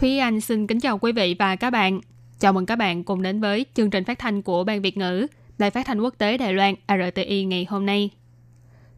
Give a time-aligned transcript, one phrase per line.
[0.00, 2.00] Thúy Anh xin kính chào quý vị và các bạn.
[2.38, 5.26] Chào mừng các bạn cùng đến với chương trình phát thanh của Ban Việt ngữ
[5.58, 8.10] Đài Phát thanh Quốc tế Đài Loan RTI ngày hôm nay.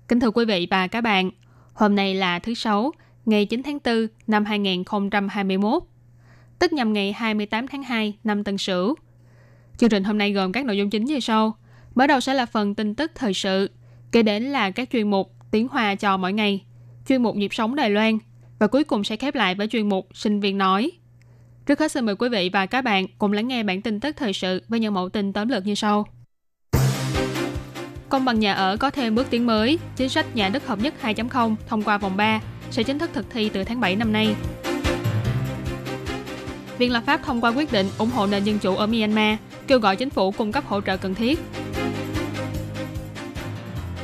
[0.09, 1.31] Kính thưa quý vị và các bạn,
[1.75, 2.93] hôm nay là thứ Sáu,
[3.27, 5.83] ngày 9 tháng 4 năm 2021,
[6.59, 8.95] tức nhằm ngày 28 tháng 2 năm Tân Sửu.
[9.79, 11.57] Chương trình hôm nay gồm các nội dung chính như sau.
[11.95, 13.71] Mở đầu sẽ là phần tin tức thời sự,
[14.13, 16.65] kế đến là các chuyên mục tiếng Hoa cho mỗi ngày,
[17.09, 18.19] chuyên mục nhịp sống Đài Loan
[18.61, 20.91] và cuối cùng sẽ khép lại với chuyên mục sinh viên nói.
[21.67, 24.17] Trước hết xin mời quý vị và các bạn cùng lắng nghe bản tin tức
[24.17, 26.07] thời sự với những mẫu tin tóm lược như sau.
[28.09, 30.95] Công bằng nhà ở có thêm bước tiến mới, chính sách nhà đất hợp nhất
[31.03, 34.35] 2.0 thông qua vòng 3 sẽ chính thức thực thi từ tháng 7 năm nay.
[36.79, 39.79] Viện lập pháp thông qua quyết định ủng hộ nền dân chủ ở Myanmar, kêu
[39.79, 41.41] gọi chính phủ cung cấp hỗ trợ cần thiết.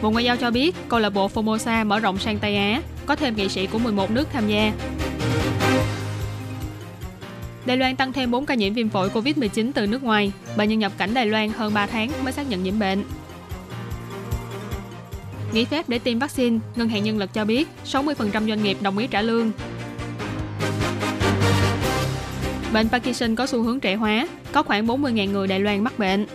[0.02, 3.16] Bộ Ngoại giao cho biết, câu lạc bộ Formosa mở rộng sang Tây Á, có
[3.16, 4.72] thêm nghị sĩ của 11 nước tham gia.
[7.66, 10.32] Đài Loan tăng thêm 4 ca nhiễm viêm phổi COVID-19 từ nước ngoài.
[10.56, 13.04] Bệnh nhân nhập cảnh Đài Loan hơn 3 tháng mới xác nhận nhiễm bệnh.
[15.52, 18.98] Nghỉ phép để tiêm vaccine, Ngân hàng Nhân lực cho biết 60% doanh nghiệp đồng
[18.98, 19.52] ý trả lương.
[22.72, 26.26] Bệnh Parkinson có xu hướng trẻ hóa, có khoảng 40.000 người Đài Loan mắc bệnh.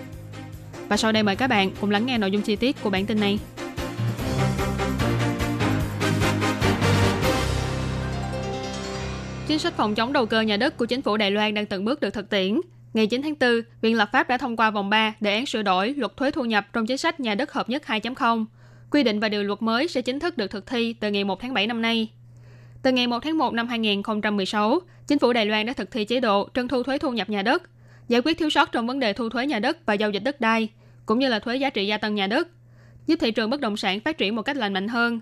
[0.91, 3.05] Và sau đây mời các bạn cùng lắng nghe nội dung chi tiết của bản
[3.05, 3.39] tin này.
[9.47, 11.85] Chính sách phòng chống đầu cơ nhà đất của chính phủ Đài Loan đang từng
[11.85, 12.61] bước được thực tiễn.
[12.93, 13.49] Ngày 9 tháng 4,
[13.81, 16.45] Viện lập pháp đã thông qua vòng 3 đề án sửa đổi luật thuế thu
[16.45, 18.45] nhập trong chính sách nhà đất hợp nhất 2.0.
[18.91, 21.39] Quy định và điều luật mới sẽ chính thức được thực thi từ ngày 1
[21.41, 22.07] tháng 7 năm nay.
[22.81, 26.19] Từ ngày 1 tháng 1 năm 2016, chính phủ Đài Loan đã thực thi chế
[26.19, 27.63] độ trân thu thuế thu nhập nhà đất,
[28.07, 30.41] giải quyết thiếu sót trong vấn đề thu thuế nhà đất và giao dịch đất
[30.41, 30.69] đai,
[31.11, 32.47] cũng như là thuế giá trị gia tăng nhà đất,
[33.07, 35.21] giúp thị trường bất động sản phát triển một cách lành mạnh hơn,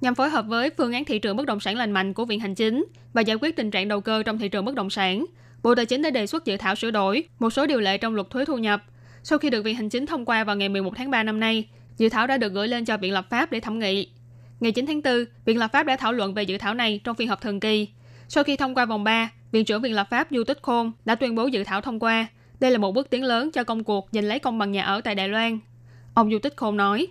[0.00, 2.40] nhằm phối hợp với phương án thị trường bất động sản lành mạnh của Viện
[2.40, 5.24] Hành Chính và giải quyết tình trạng đầu cơ trong thị trường bất động sản.
[5.62, 8.14] Bộ Tài chính đã đề xuất dự thảo sửa đổi một số điều lệ trong
[8.14, 8.82] luật thuế thu nhập.
[9.22, 11.68] Sau khi được Viện Hành Chính thông qua vào ngày 11 tháng 3 năm nay,
[11.96, 14.08] dự thảo đã được gửi lên cho Viện Lập pháp để thẩm nghị.
[14.60, 17.16] Ngày 9 tháng 4, Viện Lập pháp đã thảo luận về dự thảo này trong
[17.16, 17.88] phiên họp thường kỳ.
[18.28, 21.14] Sau khi thông qua vòng 3, Viện trưởng Viện Lập pháp Du Tích Khôn đã
[21.14, 22.26] tuyên bố dự thảo thông qua.
[22.59, 25.01] Đây là một bước tiến lớn cho công cuộc giành lấy công bằng nhà ở
[25.01, 25.59] tại Đài Loan.
[26.13, 27.07] Ông Du Tích Khôn nói.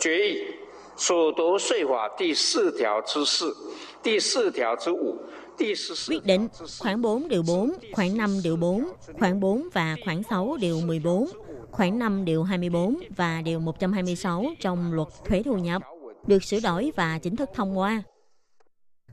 [0.00, 0.54] 决议
[0.96, 3.54] 所得税法第四条之四、
[4.02, 5.18] 第四条之五、
[5.58, 6.48] 第十四 Quyết định
[6.78, 8.84] khoảng 4 điều 4, khoảng 5 điều 4,
[9.18, 11.26] khoảng 4 và khoảng 6 điều 14,
[11.70, 15.82] khoảng 5 điều 24 và điều 126 trong luật thuế thu nhập
[16.26, 18.02] được sửa đổi và chính thức thông qua.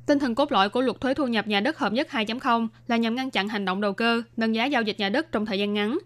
[0.06, 2.96] Tinh thần cốt lõi của luật thuế thu nhập nhà đất hợp nhất 2.0 là
[2.96, 5.58] nhằm ngăn chặn hành động đầu cơ, nâng giá giao dịch nhà đất trong thời
[5.58, 5.98] gian ngắn.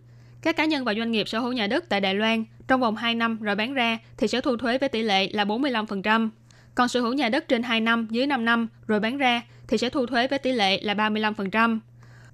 [0.42, 2.96] Các cá nhân và doanh nghiệp sở hữu nhà đất tại Đài Loan trong vòng
[2.96, 6.28] 2 năm rồi bán ra thì sẽ thu thuế với tỷ lệ là 45%.
[6.74, 9.78] Còn sở hữu nhà đất trên 2 năm, dưới 5 năm rồi bán ra thì
[9.78, 11.78] sẽ thu thuế với tỷ lệ là 35%.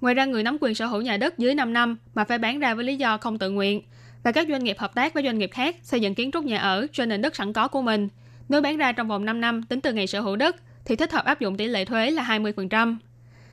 [0.00, 2.58] Ngoài ra, người nắm quyền sở hữu nhà đất dưới 5 năm mà phải bán
[2.58, 3.82] ra với lý do không tự nguyện
[4.22, 6.58] và các doanh nghiệp hợp tác với doanh nghiệp khác xây dựng kiến trúc nhà
[6.58, 8.08] ở trên nền đất sẵn có của mình.
[8.48, 10.56] Nếu bán ra trong vòng 5 năm tính từ ngày sở hữu đất
[10.86, 12.96] thì thích hợp áp dụng tỷ lệ thuế là 20%.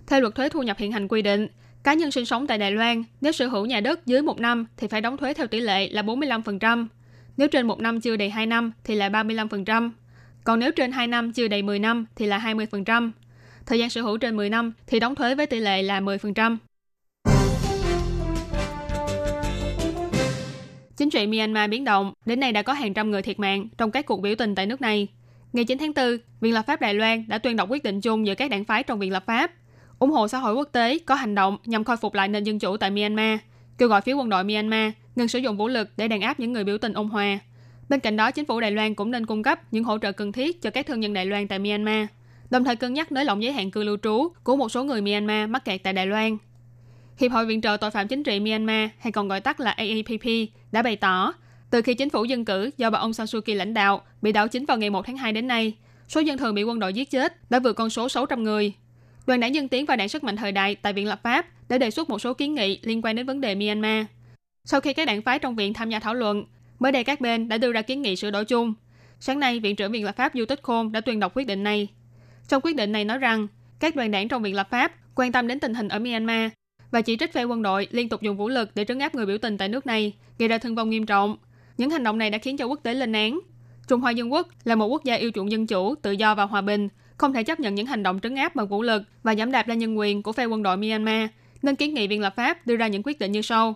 [0.08, 1.48] Theo luật thuế thu nhập hiện hành quy định,
[1.84, 4.66] cá nhân sinh sống tại Đài Loan nếu sở hữu nhà đất dưới 1 năm
[4.78, 6.88] thì phải đóng thuế theo tỷ lệ là 45%.
[7.38, 9.92] Nếu trên 1 năm chưa đầy 2 năm thì là 35%.
[10.44, 13.12] Còn nếu trên 2 năm chưa đầy 10 năm thì là 20%.
[13.66, 16.58] Thời gian sở hữu trên 10 năm thì đóng thuế với tỷ lệ là 10%.
[20.98, 23.92] Chính trị Myanmar biến động, đến nay đã có hàng trăm người thiệt mạng trong
[23.92, 25.08] các cuộc biểu tình tại nước này.
[25.54, 28.28] Ngày 9 tháng 4, Viện Lập pháp Đài Loan đã tuyên đọc quyết định chung
[28.28, 29.52] giữa các đảng phái trong Viện Lập pháp,
[30.00, 32.60] ủng hộ xã hội quốc tế có hành động nhằm khôi phục lại nền dân
[32.60, 33.40] chủ tại Myanmar,
[33.78, 36.54] kêu gọi phía quân đội Myanmar ngừng sử dụng vũ lực để đàn áp những
[36.54, 37.40] người biểu tình ôn hòa.
[37.90, 40.32] Bên cạnh đó, chính phủ Đài Loan cũng nên cung cấp những hỗ trợ cần
[40.32, 42.08] thiết cho các thương nhân Đài Loan tại Myanmar,
[42.50, 45.02] đồng thời cân nhắc nới lỏng giới hạn cư lưu trú của một số người
[45.02, 46.38] Myanmar mắc kẹt tại Đài Loan.
[47.18, 50.50] Hiệp hội Viện trợ Tội phạm Chính trị Myanmar, hay còn gọi tắt là AAPP,
[50.72, 51.34] đã bày tỏ,
[51.74, 54.32] từ khi chính phủ dân cử do bà ông San Suu Kyi lãnh đạo bị
[54.32, 55.74] đảo chính vào ngày 1 tháng 2 đến nay,
[56.08, 58.74] số dân thường bị quân đội giết chết đã vượt con số 600 người.
[59.26, 61.78] Đoàn đảng Dân Tiến và Đảng Sức mạnh Thời đại tại Viện Lập pháp đã
[61.78, 64.06] đề xuất một số kiến nghị liên quan đến vấn đề Myanmar.
[64.66, 66.46] Sau khi các đảng phái trong viện tham gia thảo luận,
[66.80, 68.74] mới đây các bên đã đưa ra kiến nghị sửa đổi chung.
[69.20, 71.64] Sáng nay, Viện trưởng Viện Lập pháp Du Tích Khôn đã tuyên đọc quyết định
[71.64, 71.88] này.
[72.48, 73.48] Trong quyết định này nói rằng,
[73.80, 76.52] các đoàn đảng trong Viện Lập pháp quan tâm đến tình hình ở Myanmar
[76.92, 79.26] và chỉ trích phe quân đội liên tục dùng vũ lực để trấn áp người
[79.26, 81.38] biểu tình tại nước này, gây ra thương vong nghiêm trọng.
[81.78, 83.40] Những hành động này đã khiến cho quốc tế lên án.
[83.88, 86.44] Trung Hoa Dân Quốc là một quốc gia yêu chuộng dân chủ, tự do và
[86.44, 89.36] hòa bình, không thể chấp nhận những hành động trấn áp bằng vũ lực và
[89.36, 91.30] giảm đạp lên nhân quyền của phe quân đội Myanmar,
[91.62, 93.76] nên kiến nghị Viện lập pháp đưa ra những quyết định như sau.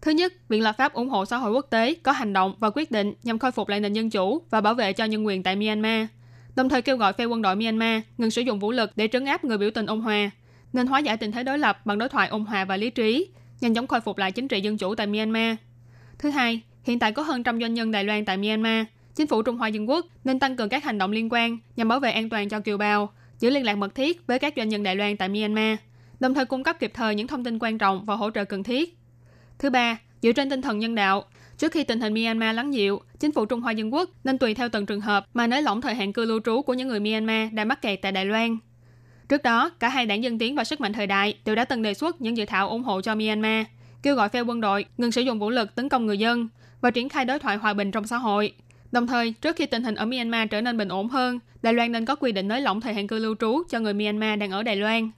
[0.00, 2.70] Thứ nhất, Viện lập pháp ủng hộ xã hội quốc tế có hành động và
[2.70, 5.42] quyết định nhằm khôi phục lại nền dân chủ và bảo vệ cho nhân quyền
[5.42, 6.06] tại Myanmar.
[6.56, 9.24] Đồng thời kêu gọi phe quân đội Myanmar ngừng sử dụng vũ lực để trấn
[9.24, 10.30] áp người biểu tình ôn hòa,
[10.72, 13.28] nên hóa giải tình thế đối lập bằng đối thoại ôn hòa và lý trí,
[13.60, 15.56] nhanh chóng khôi phục lại chính trị dân chủ tại Myanmar.
[16.18, 18.84] Thứ hai, hiện tại có hơn trăm doanh nhân Đài Loan tại Myanmar.
[19.14, 21.88] Chính phủ Trung Hoa Dân Quốc nên tăng cường các hành động liên quan nhằm
[21.88, 24.68] bảo vệ an toàn cho kiều bào, giữ liên lạc mật thiết với các doanh
[24.68, 25.78] nhân Đài Loan tại Myanmar,
[26.20, 28.62] đồng thời cung cấp kịp thời những thông tin quan trọng và hỗ trợ cần
[28.62, 28.98] thiết.
[29.58, 31.24] Thứ ba, dựa trên tinh thần nhân đạo,
[31.58, 34.54] trước khi tình hình Myanmar lắng dịu, chính phủ Trung Hoa Dân Quốc nên tùy
[34.54, 37.00] theo từng trường hợp mà nới lỏng thời hạn cư lưu trú của những người
[37.00, 38.58] Myanmar đang mắc kẹt tại Đài Loan.
[39.28, 41.82] Trước đó, cả hai đảng Dân Tiến và Sức mạnh thời đại đều đã từng
[41.82, 43.66] đề xuất những dự thảo ủng hộ cho Myanmar,
[44.02, 46.48] kêu gọi phe quân đội ngừng sử dụng vũ lực tấn công người dân
[46.82, 48.52] và triển khai đối thoại hòa bình trong xã hội.
[48.92, 51.92] Đồng thời, trước khi tình hình ở Myanmar trở nên bình ổn hơn, Đài Loan
[51.92, 54.50] nên có quy định nới lỏng thời hạn cư lưu trú cho người Myanmar đang
[54.50, 55.10] ở Đài Loan.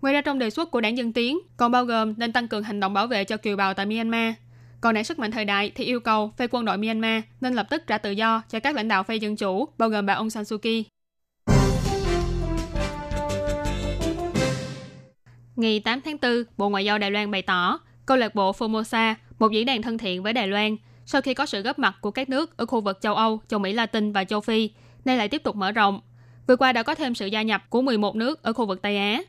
[0.00, 2.62] Ngoài ra trong đề xuất của đảng Dân Tiến còn bao gồm nên tăng cường
[2.62, 4.34] hành động bảo vệ cho kiều bào tại Myanmar.
[4.80, 7.66] Còn đảng sức mạnh thời đại thì yêu cầu phe quân đội Myanmar nên lập
[7.70, 10.30] tức trả tự do cho các lãnh đạo phe dân chủ, bao gồm bà Aung
[10.30, 10.84] San Suu Kyi.
[15.56, 19.14] Ngày 8 tháng 4, Bộ Ngoại giao Đài Loan bày tỏ, câu lạc bộ Formosa,
[19.38, 22.10] một diễn đàn thân thiện với Đài Loan, sau khi có sự góp mặt của
[22.10, 24.70] các nước ở khu vực châu Âu, châu Mỹ Latin và châu Phi,
[25.04, 26.00] nay lại tiếp tục mở rộng.
[26.46, 28.96] Vừa qua đã có thêm sự gia nhập của 11 nước ở khu vực Tây
[28.96, 29.22] Á.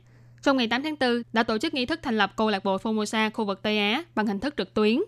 [0.43, 2.77] Trong ngày 8 tháng 4, đã tổ chức nghi thức thành lập câu lạc bộ
[2.77, 4.99] Formosa khu vực Tây Á bằng hình thức trực tuyến.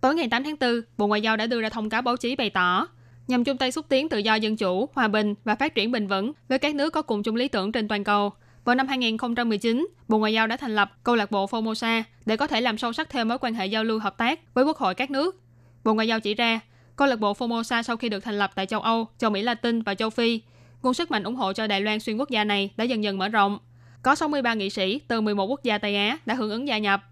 [0.00, 2.36] Tối ngày 8 tháng 4, Bộ Ngoại giao đã đưa ra thông cáo báo chí
[2.36, 2.86] bày tỏ,
[3.28, 6.06] nhằm chung tay xúc tiến tự do dân chủ, hòa bình và phát triển bền
[6.06, 8.32] vững với các nước có cùng chung lý tưởng trên toàn cầu–
[8.64, 12.46] vào năm 2019, Bộ Ngoại giao đã thành lập câu lạc bộ Formosa để có
[12.46, 14.94] thể làm sâu sắc thêm mối quan hệ giao lưu hợp tác với quốc hội
[14.94, 15.41] các nước.
[15.84, 16.60] Bộ Ngoại giao chỉ ra,
[16.96, 19.82] câu lạc bộ Formosa sau khi được thành lập tại châu Âu, châu Mỹ Latin
[19.82, 20.40] và châu Phi,
[20.82, 23.18] nguồn sức mạnh ủng hộ cho Đài Loan xuyên quốc gia này đã dần dần
[23.18, 23.58] mở rộng.
[24.02, 27.02] Có 63 nghị sĩ từ 11 quốc gia Tây Á đã hưởng ứng gia nhập.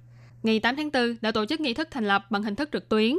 [0.43, 2.89] Ngày 8 tháng 4 đã tổ chức nghi thức thành lập bằng hình thức trực
[2.89, 3.17] tuyến.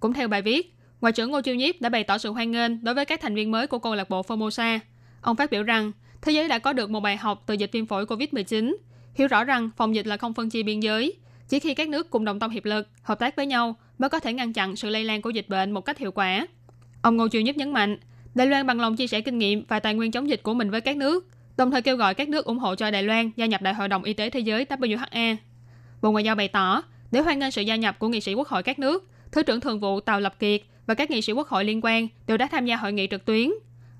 [0.00, 2.84] Cũng theo bài viết, Ngoại trưởng Ngô Chiêu Nhiếp đã bày tỏ sự hoan nghênh
[2.84, 4.78] đối với các thành viên mới của câu lạc bộ Formosa.
[5.20, 5.92] Ông phát biểu rằng
[6.22, 8.76] Thế giới đã có được một bài học từ dịch viêm phổi COVID-19,
[9.14, 11.14] hiểu rõ rằng phòng dịch là không phân chia biên giới.
[11.48, 14.20] Chỉ khi các nước cùng đồng tâm hiệp lực, hợp tác với nhau mới có
[14.20, 16.46] thể ngăn chặn sự lây lan của dịch bệnh một cách hiệu quả.
[17.02, 17.98] Ông Ngô Chiêu Nhất nhấn mạnh,
[18.34, 20.70] Đài Loan bằng lòng chia sẻ kinh nghiệm và tài nguyên chống dịch của mình
[20.70, 23.46] với các nước, đồng thời kêu gọi các nước ủng hộ cho Đài Loan gia
[23.46, 25.36] nhập Đại hội đồng Y tế Thế giới WHA.
[26.02, 28.48] Bộ Ngoại giao bày tỏ, để hoan nghênh sự gia nhập của nghị sĩ quốc
[28.48, 31.48] hội các nước, Thứ trưởng Thường vụ Tàu Lập Kiệt và các nghị sĩ quốc
[31.48, 33.50] hội liên quan đều đã tham gia hội nghị trực tuyến.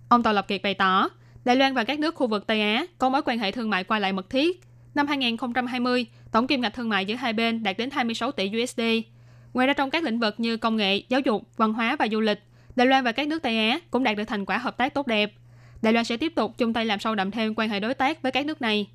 [0.08, 1.08] Ông Tàu Lập Kiệt bày tỏ,
[1.44, 3.84] Đài Loan và các nước khu vực Tây Á có mối quan hệ thương mại
[3.84, 4.60] qua lại mật thiết.
[4.94, 8.81] Năm 2020, tổng kim ngạch thương mại giữa hai bên đạt đến 26 tỷ USD.
[9.56, 12.20] Ngoài ra trong các lĩnh vực như công nghệ, giáo dục, văn hóa và du
[12.20, 12.43] lịch,
[12.76, 15.06] Đài Loan và các nước Tây Á cũng đạt được thành quả hợp tác tốt
[15.06, 15.32] đẹp.
[15.82, 18.23] Đài Loan sẽ tiếp tục chung tay làm sâu đậm thêm quan hệ đối tác
[18.23, 18.87] với các nước này.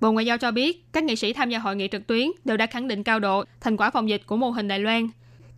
[0.00, 2.56] Bộ Ngoại giao cho biết, các nghị sĩ tham gia hội nghị trực tuyến đều
[2.56, 5.08] đã khẳng định cao độ thành quả phòng dịch của mô hình Đài Loan,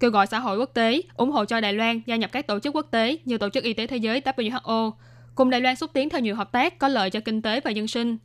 [0.00, 2.59] kêu gọi xã hội quốc tế ủng hộ cho Đài Loan gia nhập các tổ
[2.59, 4.93] chức quốc tế như Tổ chức Y tế Thế giới WHO,
[5.35, 7.71] cùng Đài Loan xúc tiến theo nhiều hợp tác có lợi cho kinh tế và
[7.71, 8.17] dân sinh.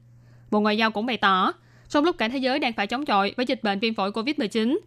[0.51, 1.53] Bộ Ngoại giao cũng bày tỏ,
[1.89, 4.77] trong lúc cả thế giới đang phải chống chọi với dịch bệnh viêm phổi COVID-19,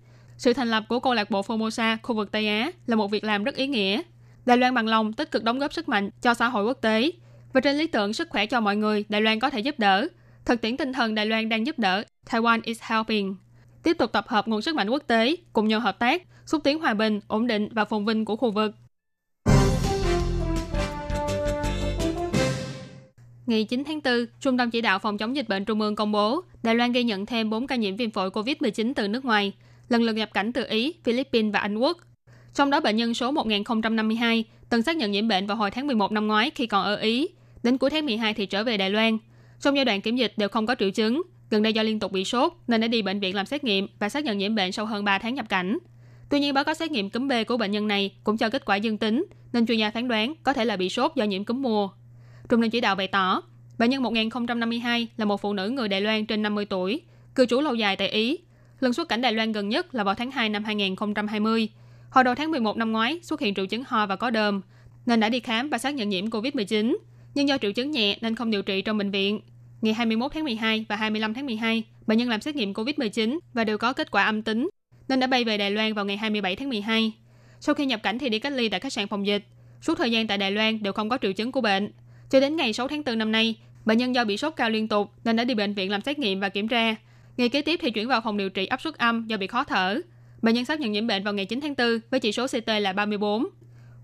[0.40, 3.24] sự thành lập của câu lạc bộ Formosa khu vực Tây Á là một việc
[3.24, 4.02] làm rất ý nghĩa.
[4.46, 7.10] Đài Loan bằng lòng tích cực đóng góp sức mạnh cho xã hội quốc tế
[7.52, 10.08] và trên lý tưởng sức khỏe cho mọi người Đài Loan có thể giúp đỡ.
[10.44, 13.36] Thực tiễn tinh thần Đài Loan đang giúp đỡ Taiwan is helping.
[13.82, 16.78] Tiếp tục tập hợp nguồn sức mạnh quốc tế cùng nhau hợp tác, xúc tiến
[16.78, 18.74] hòa bình, ổn định và phồn vinh của khu vực.
[23.46, 26.12] Ngày 9 tháng 4, Trung tâm Chỉ đạo Phòng chống dịch bệnh Trung ương công
[26.12, 29.52] bố Đài Loan ghi nhận thêm 4 ca nhiễm viêm phổi COVID-19 từ nước ngoài,
[29.90, 31.98] lần lượt nhập cảnh từ Ý, Philippines và Anh Quốc.
[32.54, 36.12] Trong đó bệnh nhân số 1052 từng xác nhận nhiễm bệnh vào hồi tháng 11
[36.12, 37.28] năm ngoái khi còn ở Ý.
[37.62, 39.18] Đến cuối tháng 12 thì trở về Đài Loan.
[39.60, 41.22] Trong giai đoạn kiểm dịch đều không có triệu chứng.
[41.50, 43.86] Gần đây do liên tục bị sốt nên đã đi bệnh viện làm xét nghiệm
[43.98, 45.78] và xác nhận nhiễm bệnh sau hơn 3 tháng nhập cảnh.
[46.30, 48.64] Tuy nhiên báo cáo xét nghiệm cúm B của bệnh nhân này cũng cho kết
[48.64, 51.44] quả dương tính, nên chuyên gia phán đoán có thể là bị sốt do nhiễm
[51.44, 51.88] cúm mùa.
[52.48, 53.42] Trung tâm chỉ đạo bày tỏ,
[53.78, 57.00] bệnh nhân 1052 là một phụ nữ người Đài Loan trên 50 tuổi,
[57.34, 58.38] cư trú lâu dài tại Ý.
[58.80, 61.68] Lần xuất cảnh Đài Loan gần nhất là vào tháng 2 năm 2020.
[62.10, 64.60] Hồi đầu tháng 11 năm ngoái xuất hiện triệu chứng ho và có đờm,
[65.06, 66.96] nên đã đi khám và xác nhận nhiễm COVID-19.
[67.34, 69.40] Nhưng do triệu chứng nhẹ nên không điều trị trong bệnh viện.
[69.80, 73.64] Ngày 21 tháng 12 và 25 tháng 12, bệnh nhân làm xét nghiệm COVID-19 và
[73.64, 74.70] đều có kết quả âm tính,
[75.08, 77.12] nên đã bay về Đài Loan vào ngày 27 tháng 12.
[77.60, 79.44] Sau khi nhập cảnh thì đi cách ly tại khách sạn phòng dịch.
[79.80, 81.92] Suốt thời gian tại Đài Loan đều không có triệu chứng của bệnh.
[82.30, 84.88] Cho đến ngày 6 tháng 4 năm nay, Bệnh nhân do bị sốt cao liên
[84.88, 86.96] tục nên đã đi bệnh viện làm xét nghiệm và kiểm tra.
[87.40, 89.64] Ngày kế tiếp thì chuyển vào phòng điều trị áp suất âm do bị khó
[89.64, 90.00] thở.
[90.42, 92.68] Bệnh nhân xác nhận nhiễm bệnh vào ngày 9 tháng 4 với chỉ số CT
[92.68, 93.46] là 34.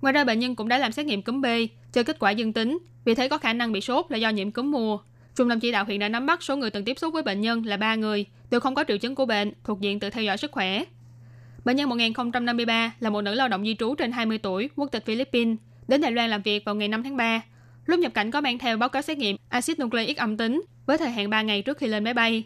[0.00, 1.46] Ngoài ra bệnh nhân cũng đã làm xét nghiệm cúm B,
[1.92, 4.50] cho kết quả dương tính, vì thế có khả năng bị sốt là do nhiễm
[4.50, 4.98] cúm mùa.
[5.34, 7.40] Trung tâm chỉ đạo hiện đã nắm bắt số người từng tiếp xúc với bệnh
[7.40, 10.24] nhân là 3 người, đều không có triệu chứng của bệnh, thuộc diện tự theo
[10.24, 10.84] dõi sức khỏe.
[11.64, 15.06] Bệnh nhân 1053 là một nữ lao động di trú trên 20 tuổi, quốc tịch
[15.06, 15.56] Philippines,
[15.88, 17.42] đến Đài Loan làm việc vào ngày 5 tháng 3.
[17.86, 20.98] Lúc nhập cảnh có mang theo báo cáo xét nghiệm axit nucleic âm tính với
[20.98, 22.44] thời hạn 3 ngày trước khi lên máy bay.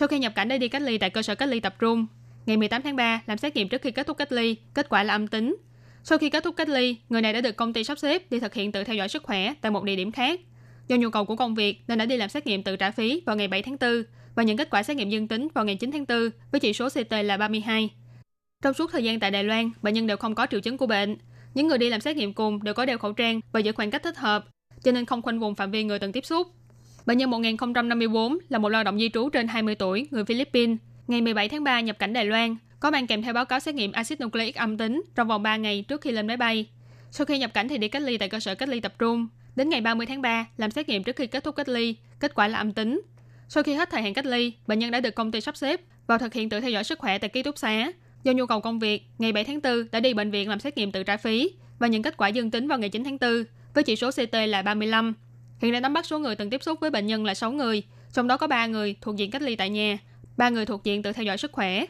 [0.00, 2.06] Sau khi nhập cảnh đã đi cách ly tại cơ sở cách ly tập trung.
[2.46, 5.02] Ngày 18 tháng 3 làm xét nghiệm trước khi kết thúc cách ly, kết quả
[5.02, 5.56] là âm tính.
[6.04, 8.40] Sau khi kết thúc cách ly, người này đã được công ty sắp xếp đi
[8.40, 10.40] thực hiện tự theo dõi sức khỏe tại một địa điểm khác.
[10.88, 13.22] Do nhu cầu của công việc nên đã đi làm xét nghiệm tự trả phí
[13.26, 14.02] vào ngày 7 tháng 4
[14.34, 16.72] và nhận kết quả xét nghiệm dương tính vào ngày 9 tháng 4 với chỉ
[16.72, 17.90] số CT là 32.
[18.62, 20.86] Trong suốt thời gian tại Đài Loan, bệnh nhân đều không có triệu chứng của
[20.86, 21.16] bệnh.
[21.54, 23.90] Những người đi làm xét nghiệm cùng đều có đeo khẩu trang và giữ khoảng
[23.90, 24.48] cách thích hợp,
[24.82, 26.46] cho nên không khoanh vùng phạm vi người từng tiếp xúc.
[27.10, 30.78] Bệnh nhân 1054 là một lao động di trú trên 20 tuổi, người Philippines.
[31.06, 33.74] Ngày 17 tháng 3 nhập cảnh Đài Loan, có mang kèm theo báo cáo xét
[33.74, 36.66] nghiệm axit nucleic âm tính trong vòng 3 ngày trước khi lên máy bay.
[37.10, 39.28] Sau khi nhập cảnh thì đi cách ly tại cơ sở cách ly tập trung.
[39.56, 42.34] Đến ngày 30 tháng 3, làm xét nghiệm trước khi kết thúc cách ly, kết
[42.34, 43.02] quả là âm tính.
[43.48, 45.80] Sau khi hết thời hạn cách ly, bệnh nhân đã được công ty sắp xếp
[46.06, 47.92] vào thực hiện tự theo dõi sức khỏe tại ký túc xá.
[48.24, 50.76] Do nhu cầu công việc, ngày 7 tháng 4 đã đi bệnh viện làm xét
[50.76, 53.44] nghiệm tự trả phí và nhận kết quả dương tính vào ngày 9 tháng 4
[53.74, 55.14] với chỉ số CT là 35.
[55.60, 57.82] Hiện đã nắm bắt số người từng tiếp xúc với bệnh nhân là 6 người,
[58.12, 59.98] trong đó có 3 người thuộc diện cách ly tại nhà,
[60.36, 61.84] 3 người thuộc diện tự theo dõi sức khỏe.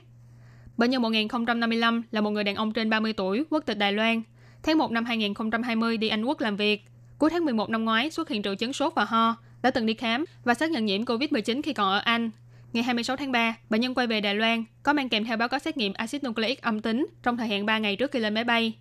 [0.77, 4.23] Bệnh nhân 1055 là một người đàn ông trên 30 tuổi, quốc tịch Đài Loan.
[4.63, 6.85] Tháng 1 năm 2020 đi Anh Quốc làm việc.
[7.19, 9.95] Cuối tháng 11 năm ngoái xuất hiện triệu chứng sốt và ho, đã từng đi
[9.95, 12.31] khám và xác nhận nhiễm COVID-19 khi còn ở Anh.
[12.73, 15.49] Ngày 26 tháng 3, bệnh nhân quay về Đài Loan, có mang kèm theo báo
[15.49, 18.35] cáo xét nghiệm axit nucleic âm tính trong thời hạn 3 ngày trước khi lên
[18.35, 18.73] máy bay.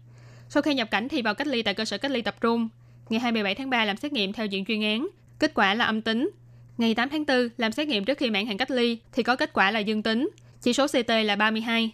[0.49, 2.69] Sau khi nhập cảnh thì vào cách ly tại cơ sở cách ly tập trung.
[3.09, 5.07] Ngày 27 tháng 3 làm xét nghiệm theo diện chuyên án,
[5.39, 6.29] kết quả là âm tính.
[6.77, 9.35] Ngày 8 tháng 4 làm xét nghiệm trước khi mãn hạn cách ly thì có
[9.35, 10.29] kết quả là dương tính,
[10.61, 11.91] chỉ số CT là 32.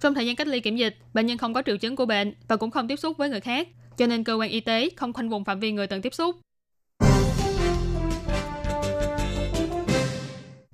[0.00, 2.34] Trong thời gian cách ly kiểm dịch, bệnh nhân không có triệu chứng của bệnh
[2.48, 5.12] và cũng không tiếp xúc với người khác, cho nên cơ quan y tế không
[5.12, 6.36] khoanh vùng phạm vi người từng tiếp xúc.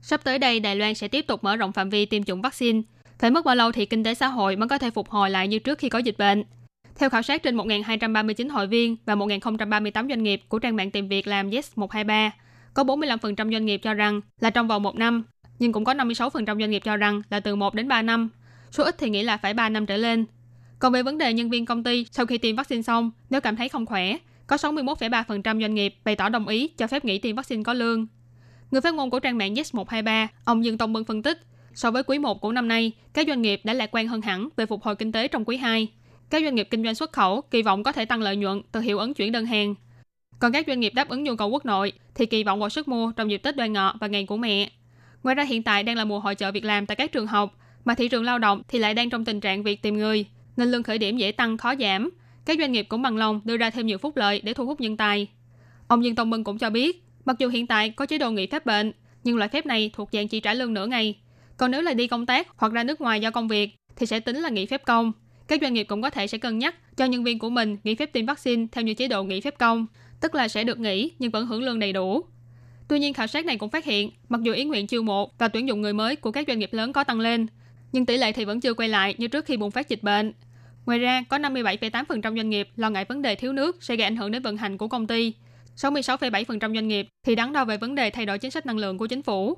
[0.02, 2.80] Sắp tới đây, Đài Loan sẽ tiếp tục mở rộng phạm vi tiêm chủng vaccine.
[3.18, 5.48] Phải mất bao lâu thì kinh tế xã hội mới có thể phục hồi lại
[5.48, 6.44] như trước khi có dịch bệnh?
[6.96, 11.08] Theo khảo sát trên 1.239 hội viên và 1.038 doanh nghiệp của trang mạng tìm
[11.08, 12.30] việc làm Yes123,
[12.74, 15.24] có 45% doanh nghiệp cho rằng là trong vòng một năm,
[15.58, 18.28] nhưng cũng có 56% doanh nghiệp cho rằng là từ 1 đến 3 năm.
[18.70, 20.24] Số ít thì nghĩ là phải 3 năm trở lên.
[20.78, 23.56] Còn về vấn đề nhân viên công ty sau khi tiêm vaccine xong, nếu cảm
[23.56, 27.36] thấy không khỏe, có 61,3% doanh nghiệp bày tỏ đồng ý cho phép nghỉ tiêm
[27.36, 28.06] vaccine có lương.
[28.70, 31.42] Người phát ngôn của trang mạng Yes123, ông Dương Tông Bân phân tích,
[31.74, 34.48] so với quý 1 của năm nay, các doanh nghiệp đã lạc quan hơn hẳn
[34.56, 35.88] về phục hồi kinh tế trong quý 2.
[36.32, 38.80] Các doanh nghiệp kinh doanh xuất khẩu kỳ vọng có thể tăng lợi nhuận từ
[38.80, 39.74] hiệu ứng chuyển đơn hàng.
[40.38, 42.88] Còn các doanh nghiệp đáp ứng nhu cầu quốc nội thì kỳ vọng vào sức
[42.88, 44.70] mua trong dịp Tết Đoan Ngọ và Ngày của Mẹ.
[45.22, 47.58] Ngoài ra hiện tại đang là mùa hội chợ việc làm tại các trường học,
[47.84, 50.24] mà thị trường lao động thì lại đang trong tình trạng việc tìm người,
[50.56, 52.10] nên lương khởi điểm dễ tăng khó giảm.
[52.44, 54.80] Các doanh nghiệp cũng bằng lòng đưa ra thêm nhiều phúc lợi để thu hút
[54.80, 55.26] nhân tài.
[55.88, 58.46] Ông Dương Tông Bân cũng cho biết, mặc dù hiện tại có chế độ nghỉ
[58.46, 58.92] phép bệnh,
[59.24, 61.18] nhưng loại phép này thuộc dạng chỉ trả lương nửa ngày.
[61.56, 64.20] Còn nếu là đi công tác hoặc ra nước ngoài do công việc thì sẽ
[64.20, 65.12] tính là nghỉ phép công.
[65.52, 67.94] Các doanh nghiệp cũng có thể sẽ cân nhắc cho nhân viên của mình nghỉ
[67.94, 69.86] phép tiêm vaccine theo như chế độ nghỉ phép công,
[70.20, 72.24] tức là sẽ được nghỉ nhưng vẫn hưởng lương đầy đủ.
[72.88, 75.48] Tuy nhiên, khảo sát này cũng phát hiện, mặc dù ý nguyện chiêu mộ và
[75.48, 77.46] tuyển dụng người mới của các doanh nghiệp lớn có tăng lên,
[77.92, 80.32] nhưng tỷ lệ thì vẫn chưa quay lại như trước khi bùng phát dịch bệnh.
[80.86, 84.16] Ngoài ra, có 57,8% doanh nghiệp lo ngại vấn đề thiếu nước sẽ gây ảnh
[84.16, 85.32] hưởng đến vận hành của công ty.
[85.76, 88.98] 66,7% doanh nghiệp thì đắn đo về vấn đề thay đổi chính sách năng lượng
[88.98, 89.56] của chính phủ.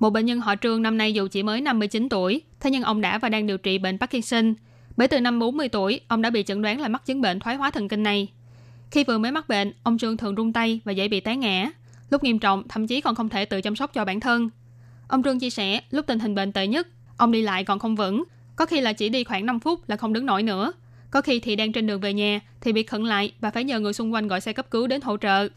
[0.00, 3.00] Một bệnh nhân họ Trương năm nay dù chỉ mới 59 tuổi, thế nhưng ông
[3.00, 4.54] đã và đang điều trị bệnh Parkinson.
[4.96, 7.56] Bởi từ năm 40 tuổi, ông đã bị chẩn đoán là mắc chứng bệnh thoái
[7.56, 8.28] hóa thần kinh này.
[8.90, 11.70] Khi vừa mới mắc bệnh, ông Trương thường run tay và dễ bị té ngã.
[12.10, 14.50] Lúc nghiêm trọng, thậm chí còn không thể tự chăm sóc cho bản thân.
[15.08, 17.96] Ông Trương chia sẻ, lúc tình hình bệnh tệ nhất, ông đi lại còn không
[17.96, 18.24] vững.
[18.56, 20.72] Có khi là chỉ đi khoảng 5 phút là không đứng nổi nữa.
[21.10, 23.80] Có khi thì đang trên đường về nhà thì bị khẩn lại và phải nhờ
[23.80, 25.48] người xung quanh gọi xe cấp cứu đến hỗ trợ.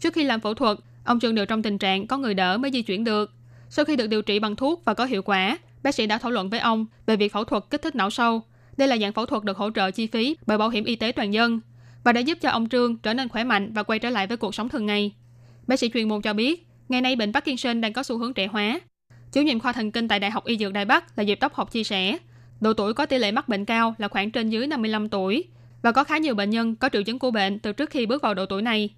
[0.00, 2.70] Trước khi làm phẫu thuật, ông Trương đều trong tình trạng có người đỡ mới
[2.70, 3.39] di chuyển được.
[3.70, 6.30] Sau khi được điều trị bằng thuốc và có hiệu quả, bác sĩ đã thảo
[6.30, 8.42] luận với ông về việc phẫu thuật kích thích não sâu.
[8.76, 11.12] Đây là dạng phẫu thuật được hỗ trợ chi phí bởi bảo hiểm y tế
[11.12, 11.60] toàn dân
[12.04, 14.36] và đã giúp cho ông Trương trở nên khỏe mạnh và quay trở lại với
[14.36, 15.12] cuộc sống thường ngày.
[15.66, 18.46] Bác sĩ chuyên môn cho biết, ngày nay bệnh Parkinson đang có xu hướng trẻ
[18.46, 18.80] hóa.
[19.32, 21.54] Chủ nhiệm khoa thần kinh tại Đại học Y Dược Đài Bắc là Diệp Tóc
[21.54, 22.18] Học chia sẻ,
[22.60, 25.44] độ tuổi có tỷ lệ mắc bệnh cao là khoảng trên dưới 55 tuổi
[25.82, 28.22] và có khá nhiều bệnh nhân có triệu chứng của bệnh từ trước khi bước
[28.22, 28.90] vào độ tuổi này.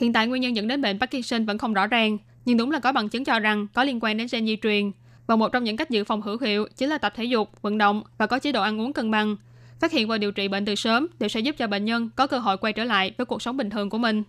[0.00, 2.78] Hiện tại nguyên nhân dẫn đến bệnh Parkinson vẫn không rõ ràng, nhưng đúng là
[2.78, 4.90] có bằng chứng cho rằng có liên quan đến gen di truyền.
[5.26, 7.78] Và một trong những cách dự phòng hữu hiệu chính là tập thể dục, vận
[7.78, 9.36] động và có chế độ ăn uống cân bằng.
[9.80, 12.26] phát hiện và điều trị bệnh từ sớm đều sẽ giúp cho bệnh nhân có
[12.26, 14.22] cơ hội quay trở lại với cuộc sống bình thường của mình.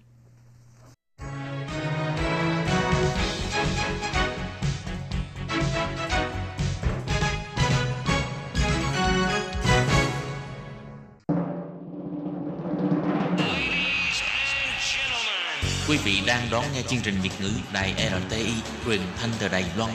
[15.98, 17.94] Quý vị đang đón nghe chương trình Việt ngữ Đài
[18.30, 18.54] RTI
[18.86, 19.92] truyền thanh từ Đài Loan.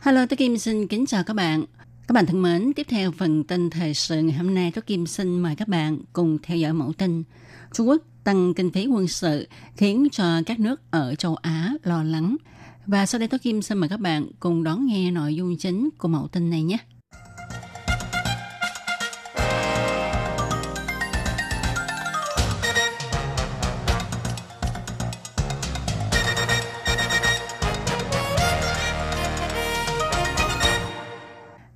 [0.00, 1.64] Hello, tôi Kim xin kính chào các bạn.
[2.08, 5.06] Các bạn thân mến, tiếp theo phần tin thời sự ngày hôm nay, tôi Kim
[5.06, 7.22] xin mời các bạn cùng theo dõi mẫu tin.
[7.72, 12.02] Trung Quốc tăng kinh phí quân sự khiến cho các nước ở châu Á lo
[12.02, 12.36] lắng.
[12.86, 15.88] Và sau đây tôi Kim xin mời các bạn cùng đón nghe nội dung chính
[15.98, 16.78] của mẫu tin này nhé.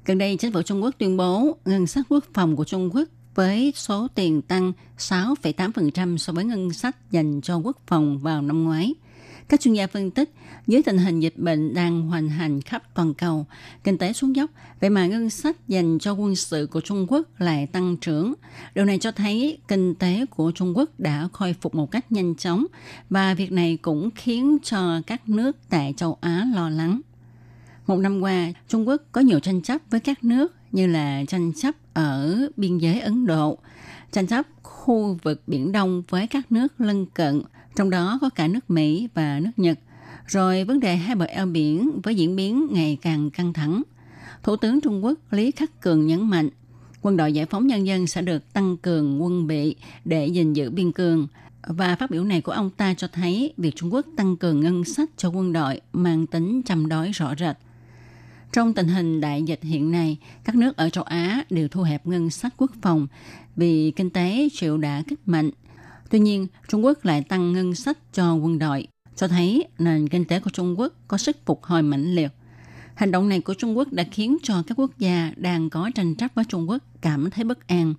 [0.08, 3.08] Gần đây, chính phủ Trung Quốc tuyên bố ngân sách quốc phòng của Trung Quốc
[3.34, 8.64] với số tiền tăng 6,8% so với ngân sách dành cho quốc phòng vào năm
[8.64, 8.94] ngoái.
[9.48, 10.34] Các chuyên gia phân tích,
[10.66, 13.46] dưới tình hình dịch bệnh đang hoành hành khắp toàn cầu,
[13.84, 14.50] kinh tế xuống dốc,
[14.80, 18.34] vậy mà ngân sách dành cho quân sự của Trung Quốc lại tăng trưởng.
[18.74, 22.34] Điều này cho thấy kinh tế của Trung Quốc đã khôi phục một cách nhanh
[22.34, 22.66] chóng
[23.10, 27.00] và việc này cũng khiến cho các nước tại châu Á lo lắng.
[27.88, 31.52] Một năm qua, Trung Quốc có nhiều tranh chấp với các nước như là tranh
[31.52, 33.58] chấp ở biên giới Ấn Độ,
[34.12, 37.42] tranh chấp khu vực Biển Đông với các nước lân cận,
[37.76, 39.78] trong đó có cả nước Mỹ và nước Nhật.
[40.26, 43.82] Rồi vấn đề hai bờ eo biển với diễn biến ngày càng căng thẳng.
[44.42, 46.48] Thủ tướng Trung Quốc Lý Khắc Cường nhấn mạnh,
[47.02, 50.70] quân đội giải phóng nhân dân sẽ được tăng cường quân bị để gìn giữ
[50.70, 51.26] biên cương.
[51.66, 54.84] Và phát biểu này của ông ta cho thấy việc Trung Quốc tăng cường ngân
[54.84, 57.56] sách cho quân đội mang tính chăm đói rõ rệt.
[58.52, 62.06] Trong tình hình đại dịch hiện nay, các nước ở châu Á đều thu hẹp
[62.06, 63.06] ngân sách quốc phòng
[63.56, 65.50] vì kinh tế chịu đã kích mạnh.
[66.10, 70.24] Tuy nhiên, Trung Quốc lại tăng ngân sách cho quân đội, cho thấy nền kinh
[70.24, 72.32] tế của Trung Quốc có sức phục hồi mạnh liệt.
[72.94, 76.14] Hành động này của Trung Quốc đã khiến cho các quốc gia đang có tranh
[76.14, 77.94] chấp với Trung Quốc cảm thấy bất an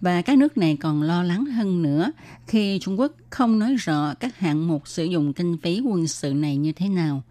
[0.00, 2.12] và các nước này còn lo lắng hơn nữa
[2.46, 6.34] khi Trung Quốc không nói rõ các hạng mục sử dụng kinh phí quân sự
[6.34, 7.22] này như thế nào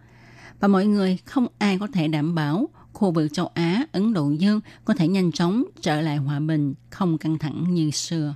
[0.62, 4.30] và mọi người không ai có thể đảm bảo khu vực châu Á, Ấn Độ
[4.30, 8.34] Dương có thể nhanh chóng trở lại hòa bình, không căng thẳng như xưa.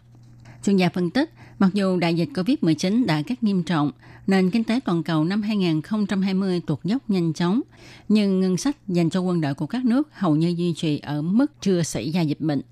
[0.64, 3.90] Chuyên gia phân tích, mặc dù đại dịch COVID-19 đã cắt nghiêm trọng,
[4.26, 7.60] nền kinh tế toàn cầu năm 2020 tuột dốc nhanh chóng,
[8.08, 11.22] nhưng ngân sách dành cho quân đội của các nước hầu như duy trì ở
[11.22, 12.62] mức chưa xảy ra dịch bệnh.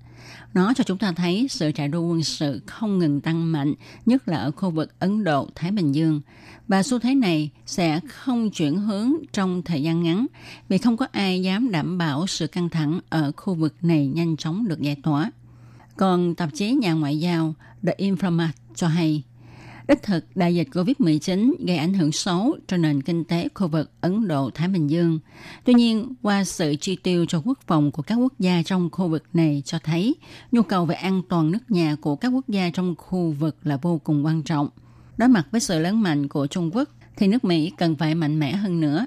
[0.53, 3.73] Nó cho chúng ta thấy sự chạy đua quân sự không ngừng tăng mạnh,
[4.05, 6.21] nhất là ở khu vực Ấn Độ, Thái Bình Dương.
[6.67, 10.25] Và xu thế này sẽ không chuyển hướng trong thời gian ngắn
[10.69, 14.37] vì không có ai dám đảm bảo sự căng thẳng ở khu vực này nhanh
[14.37, 15.31] chóng được giải tỏa.
[15.97, 17.53] Còn tạp chí nhà ngoại giao
[17.87, 19.23] The Informat cho hay,
[19.87, 23.91] đích thực đại dịch COVID-19 gây ảnh hưởng xấu cho nền kinh tế khu vực
[24.01, 25.19] Ấn Độ-Thái Bình Dương.
[25.63, 29.07] Tuy nhiên, qua sự chi tiêu cho quốc phòng của các quốc gia trong khu
[29.07, 30.15] vực này cho thấy
[30.51, 33.77] nhu cầu về an toàn nước nhà của các quốc gia trong khu vực là
[33.81, 34.69] vô cùng quan trọng–
[35.17, 38.39] Đối mặt với sự lớn mạnh của Trung Quốc, thì nước Mỹ cần phải mạnh
[38.39, 39.05] mẽ hơn nữa.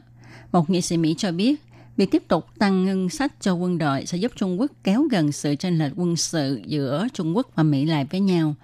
[0.52, 1.62] Một nghị sĩ Mỹ cho biết,
[1.96, 5.32] việc tiếp tục tăng ngân sách cho quân đội sẽ giúp Trung Quốc kéo gần
[5.32, 8.54] sự tranh lệch quân sự giữa Trung Quốc và Mỹ lại với nhau,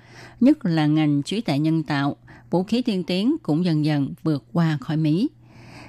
[0.41, 2.17] nhất là ngành trí tuệ nhân tạo,
[2.51, 5.29] vũ khí tiên tiến cũng dần dần vượt qua khỏi Mỹ.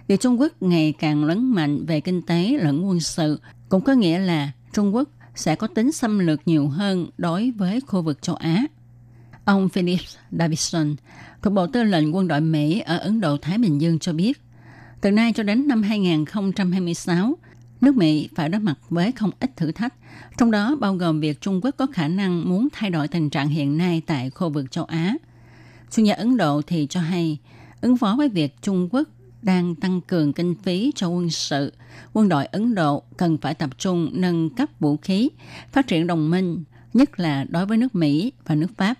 [0.07, 3.39] Việc Trung Quốc ngày càng lớn mạnh về kinh tế lẫn quân sự
[3.69, 7.81] cũng có nghĩa là Trung Quốc sẽ có tính xâm lược nhiều hơn đối với
[7.81, 8.65] khu vực châu Á.
[9.45, 9.99] Ông Philip
[10.31, 10.95] Davidson,
[11.41, 14.41] thuộc Bộ Tư lệnh Quân đội Mỹ ở Ấn Độ Thái Bình Dương cho biết,
[15.01, 17.37] từ nay cho đến năm 2026,
[17.81, 19.93] nước Mỹ phải đối mặt với không ít thử thách,
[20.37, 23.47] trong đó bao gồm việc Trung Quốc có khả năng muốn thay đổi tình trạng
[23.47, 25.15] hiện nay tại khu vực châu Á.
[25.91, 27.37] Chuyên gia Ấn Độ thì cho hay,
[27.81, 29.09] ứng phó với việc Trung Quốc
[29.41, 31.73] đang tăng cường kinh phí cho quân sự,
[32.13, 35.29] quân đội Ấn Độ cần phải tập trung nâng cấp vũ khí,
[35.71, 38.99] phát triển đồng minh, nhất là đối với nước Mỹ và nước Pháp.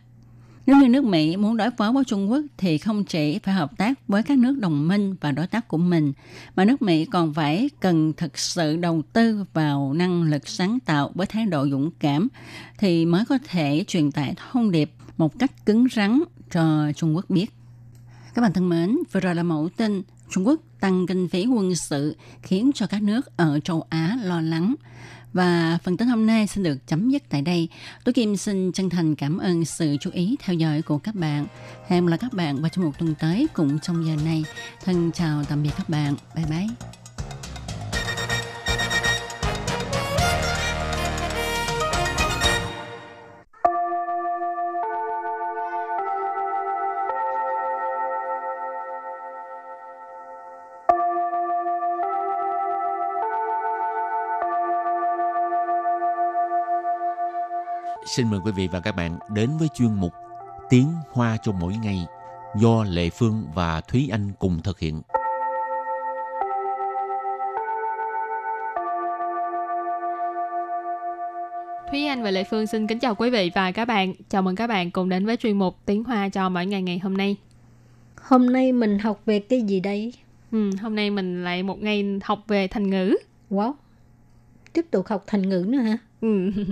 [0.65, 3.78] Nếu như nước Mỹ muốn đối phó với Trung Quốc thì không chỉ phải hợp
[3.78, 6.13] tác với các nước đồng minh và đối tác của mình,
[6.56, 11.12] mà nước Mỹ còn phải cần thực sự đầu tư vào năng lực sáng tạo
[11.15, 12.28] với thái độ dũng cảm
[12.78, 17.30] thì mới có thể truyền tải thông điệp một cách cứng rắn cho Trung Quốc
[17.30, 17.54] biết.
[18.36, 21.75] Các bạn thân mến, vừa rồi là mẫu tin Trung Quốc tăng kinh phí quân
[21.75, 24.75] sự khiến cho các nước ở châu Á lo lắng.
[25.36, 27.69] Và phần tin hôm nay xin được chấm dứt tại đây.
[28.04, 31.45] Tôi Kim xin chân thành cảm ơn sự chú ý, theo dõi của các bạn.
[31.88, 34.43] Hẹn là các bạn vào trong một tuần tới, cũng trong giờ này.
[34.84, 36.15] Thân chào tạm biệt các bạn.
[36.36, 36.67] Bye bye.
[58.06, 60.13] Xin mời quý vị và các bạn đến với chuyên mục
[60.70, 62.06] Tiếng Hoa cho mỗi ngày
[62.60, 65.02] do Lệ Phương và Thúy Anh cùng thực hiện.
[71.91, 74.13] Thúy Anh và Lệ Phương xin kính chào quý vị và các bạn.
[74.30, 77.00] Chào mừng các bạn cùng đến với chuyên mục Tiếng Hoa cho mỗi ngày ngày
[77.00, 77.36] hôm nay.
[78.22, 80.13] Hôm nay mình học về cái gì đây?
[80.52, 83.15] Ừ, hôm nay mình lại một ngày học về thành ngữ.
[83.50, 83.74] Wow.
[84.76, 85.98] Tiếp tục học thành ngữ nữa hả?
[86.22, 86.52] Ừ.
[86.56, 86.64] Ừ.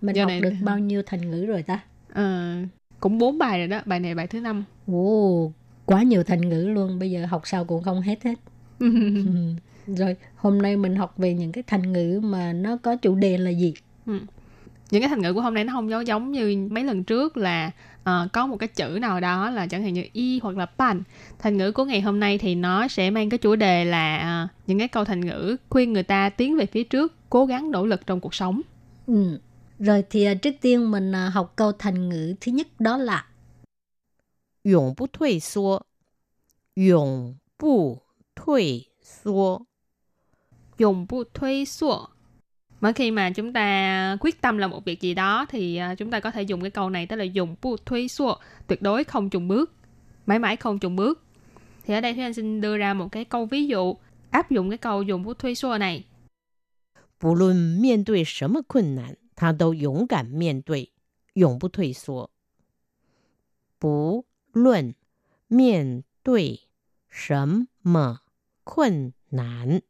[0.00, 1.80] Mình Giờ học này- được bao nhiêu thành ngữ rồi ta?
[2.12, 2.54] Ờ,
[3.00, 4.64] cũng bốn bài rồi đó, bài này bài thứ năm.
[4.86, 5.52] Ồ,
[5.86, 6.98] quá nhiều thành ngữ luôn.
[6.98, 8.34] Bây giờ học sao cũng không hết hết.
[8.78, 8.90] Ừ.
[9.86, 13.38] Rồi, hôm nay mình học về những cái thành ngữ mà nó có chủ đề
[13.38, 13.74] là gì?
[14.90, 17.36] Những cái thành ngữ của hôm nay nó không giống giống như mấy lần trước
[17.36, 17.70] là
[18.10, 21.02] uh, có một cái chữ nào đó là chẳng hạn như y hoặc là pan.
[21.38, 24.50] Thành ngữ của ngày hôm nay thì nó sẽ mang cái chủ đề là uh,
[24.66, 27.86] những cái câu thành ngữ khuyên người ta tiến về phía trước cố gắng nỗ
[27.86, 28.60] lực trong cuộc sống.
[29.06, 29.38] Ừ.
[29.78, 33.26] rồi thì ờ, trước tiên mình học câu thành ngữ thứ nhất đó là
[34.64, 35.78] dũng bù thuy xua
[36.76, 37.98] dũng bù
[38.36, 39.58] thuy xua
[40.78, 42.06] dũng bù thuy xua
[42.83, 46.11] Mỗi khi mà chúng ta quyết tâm làm một việc gì đó thì à, chúng
[46.11, 48.35] ta có thể dùng cái câu này tức là dùng bu thuê xua,
[48.67, 49.73] tuyệt đối không chùng bước,
[50.25, 51.23] mãi mãi không chùng bước.
[51.85, 53.95] Thì ở đây Thúy Anh xin đưa ra một cái câu ví dụ
[54.29, 56.03] áp dụng cái câu dùng bu thuê xua này.
[57.19, 60.93] 不论面对什么困难，他都勇敢面对，
[61.33, 62.29] 永不退缩。
[63.77, 64.95] 不论
[65.47, 66.61] 面对
[67.09, 68.21] 什么
[68.63, 69.81] 困难，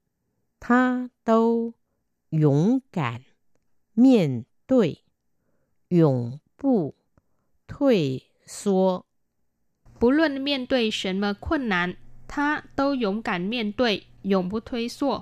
[0.60, 1.74] 他都
[2.34, 3.22] 勇敢
[3.94, 5.04] 面对，
[5.90, 6.96] 永不
[7.68, 9.04] 退缩。
[10.00, 11.94] Bú luận miên tuệ shen mà khuân nạn,
[12.28, 15.22] tha đâu dũng cảm miên tuệ, dùng bu thuê xua.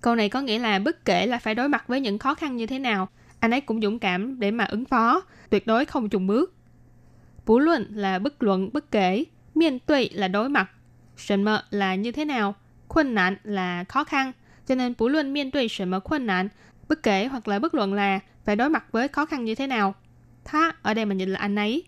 [0.00, 2.56] Câu này có nghĩa là bất kể là phải đối mặt với những khó khăn
[2.56, 3.08] như thế nào,
[3.40, 6.54] anh ấy cũng dũng cảm để mà ứng phó, tuyệt đối không chùng bước.
[7.46, 10.70] Bú luận là bất luận, bất kể, miên tuệ là đối mặt,
[11.16, 12.54] shen mơ là như thế nào,
[12.88, 14.32] khuân nạn là khó khăn.
[14.67, 16.49] cho nên bú luận miên tuệ shen mở nạn,
[16.89, 19.67] bất kể hoặc là bất luận là phải đối mặt với khó khăn như thế
[19.67, 19.95] nào.
[20.45, 21.83] Tha ở đây mình dịch là anh ấy,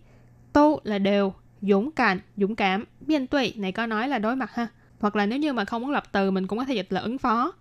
[0.53, 4.55] tô là đều, dũng cảm, dũng cảm, miên tuệ này có nói là đối mặt
[4.55, 4.67] ha.
[4.99, 7.01] Hoặc là nếu như mà không muốn lập từ mình cũng có thể dịch là
[7.01, 7.53] ứng phó.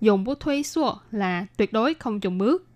[0.00, 2.66] Dùng bút thuê xua là tuyệt đối không chùng bước.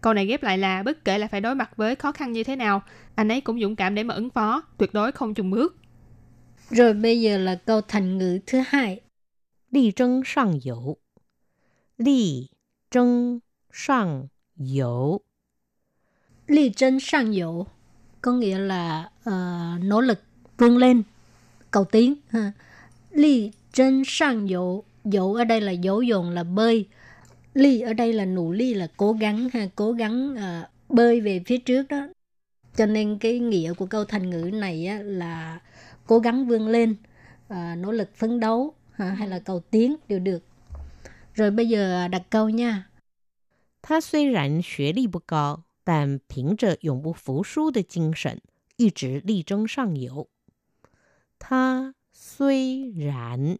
[0.00, 2.44] Câu này ghép lại là bất kể là phải đối mặt với khó khăn như
[2.44, 2.82] thế nào,
[3.14, 5.76] anh ấy cũng dũng cảm để mà ứng phó, tuyệt đối không chùng bước.
[6.70, 9.00] Rồi bây giờ là câu thành ngữ thứ hai.
[11.97, 12.49] 力
[12.91, 13.41] 争
[13.71, 15.21] 上游，
[16.47, 17.65] 力争上游， Ly chân sang dụ
[18.21, 19.33] có nghĩa là ờ,
[19.83, 20.19] nỗ lực
[20.57, 21.03] vươn lên,
[21.71, 22.15] cầu tiến.
[22.29, 22.51] Ha.
[23.11, 26.85] Ly chân sang dụ, dụ ở đây là dỗ dồn là bơi.
[27.53, 31.43] Ly ở đây là nụ ly là cố gắng, ha, cố gắng ờ, bơi về
[31.45, 32.07] phía trước đó.
[32.75, 35.59] Cho nên cái nghĩa của câu thành ngữ này á, là
[36.07, 36.95] cố gắng vươn lên,
[37.47, 40.43] ờ, nỗ lực phấn đấu ha, hay là cầu tiến đều được.
[41.33, 42.83] Rồi bây giờ đặt câu nha.
[43.81, 48.41] 他虽然学历不高，但凭着永不服输的精神，
[48.75, 50.29] 一直力争上游。
[51.39, 53.57] 他虽然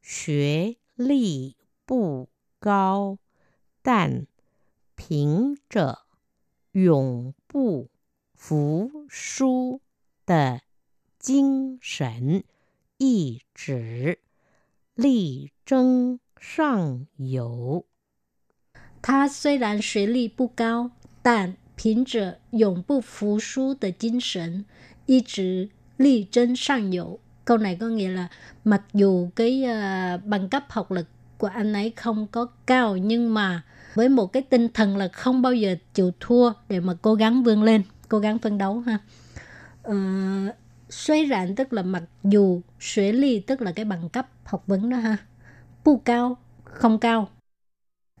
[0.00, 3.18] 学历不高，
[3.82, 4.26] 但
[4.96, 6.06] 凭着
[6.72, 7.90] 永不
[8.34, 9.82] 服输
[10.24, 10.62] 的
[11.18, 12.44] 精神，
[12.96, 14.18] 一直
[14.94, 17.84] 力争 上游。
[19.00, 20.90] 他虽然学历不高，
[21.22, 24.64] 但凭着永不服输的精神，
[25.06, 27.20] 一直力争上游。
[27.44, 28.28] Câu này có nghĩa là
[28.64, 31.06] mặc dù cái ờ, bằng cấp học lực
[31.38, 33.62] của anh ấy không có cao nhưng mà
[33.94, 37.42] với một cái tinh thần là không bao giờ chịu thua để mà cố gắng
[37.42, 38.98] vươn lên, cố gắng phấn đấu ha.
[39.82, 39.94] Ờ,
[40.88, 44.90] suy rạn tức là mặc dù, xuế ly tức là cái bằng cấp học vấn
[44.90, 45.16] đó ha.
[45.83, 47.29] 不 cao, không cao.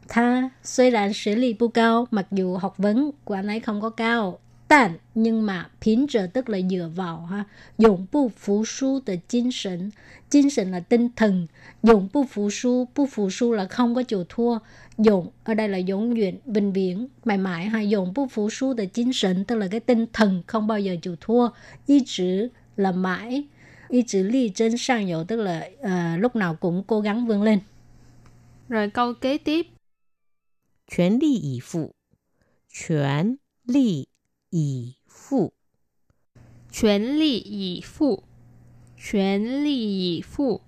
[0.07, 3.81] Tha, suy là sử lý bu cao, mặc dù học vấn của anh ấy không
[3.81, 7.43] có cao, tàn nhưng mà phiến trở tức là dựa vào ha.
[7.77, 9.91] Dụng bu phú su từ tinh thần
[10.29, 11.47] tinh thần là tinh thần.
[11.83, 14.57] Dụng bu phú su bu phú su là không có chịu thua.
[14.97, 17.81] Dùng ở đây là dũng nguyện bình viễn mãi mãi ha.
[17.81, 20.95] Dùng bu phú su từ tinh thần tức là cái tinh thần không bao giờ
[21.01, 21.49] chịu thua.
[21.85, 22.47] Ý chữ
[22.77, 23.43] là mãi.
[23.92, 27.42] ý chữ ly chân sang dầu tức là ờ, lúc nào cũng cố gắng vươn
[27.42, 27.60] lên.
[28.68, 29.66] Rồi câu kế tiếp,
[30.86, 31.92] 全力以赴，
[32.68, 34.08] 全力
[34.50, 35.52] 以赴，
[36.72, 38.22] chuyển ly ỷ phụ.
[39.10, 40.60] Chuyển ly ỷ phụ.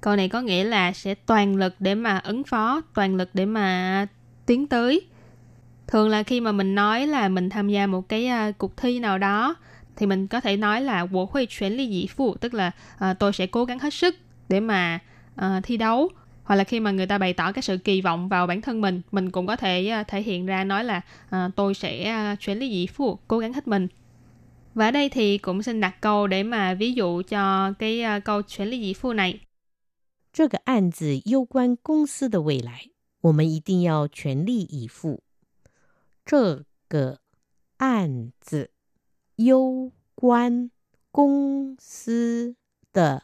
[0.00, 3.46] Câu này có nghĩa là sẽ toàn lực để mà ứng phó, toàn lực để
[3.46, 4.06] mà
[4.46, 5.00] tiến tới.
[5.86, 8.98] thường là khi mà mình nói là mình tham gia một cái uh, cuộc thi
[8.98, 9.56] nào đó
[9.96, 13.18] thì mình có thể nói là wo hui chuyển ly dĩ phụ tức là uh,
[13.18, 14.14] tôi sẽ cố gắng hết sức
[14.48, 14.98] để mà
[15.40, 16.08] uh, thi đấu
[16.44, 18.80] hoặc là khi mà người ta bày tỏ cái sự kỳ vọng vào bản thân
[18.80, 22.40] mình mình cũng có thể uh, thể hiện ra nói là uh, tôi sẽ uh,
[22.40, 23.88] chuyển ly dĩ phụ cố gắng hết mình
[24.74, 28.24] và ở đây thì cũng xin đặt câu để mà ví dụ cho cái uh,
[28.24, 29.40] câu chuyển ly dĩ phụ này
[30.30, 32.90] 这个案子攸关公司的未来，
[33.22, 35.22] 我们一定要全力以赴。
[36.24, 37.18] 这个
[37.78, 38.70] 案子
[39.35, 40.69] 攸关
[41.11, 42.55] 公司
[42.91, 43.23] 的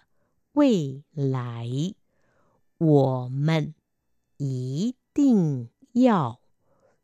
[0.54, 1.68] 未来，
[2.80, 3.76] 我们
[4.38, 6.40] 一定要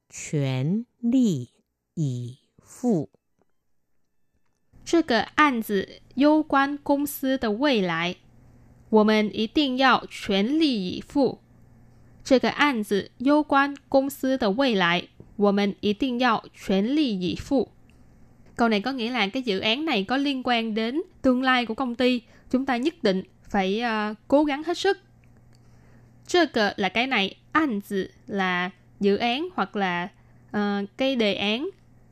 [0.09, 1.51] 全力
[1.93, 3.11] 以赴。
[4.83, 8.15] 这个案子攸关公司的未来，
[8.89, 11.41] 我们一定要全力以赴。
[12.23, 17.71] 这个案子攸关公司的未来，我们一定要全力以赴。
[18.55, 21.73] Câu này có nghĩa là cái dự án này có liên quan đến tương lai của
[21.73, 24.97] công ty, chúng ta nhất định phải uh, cố gắng hết sức.
[26.27, 30.07] Chơ cờ là cái này, an dự là dự án hoặc là
[30.57, 30.61] uh,
[30.97, 31.69] cái đề án.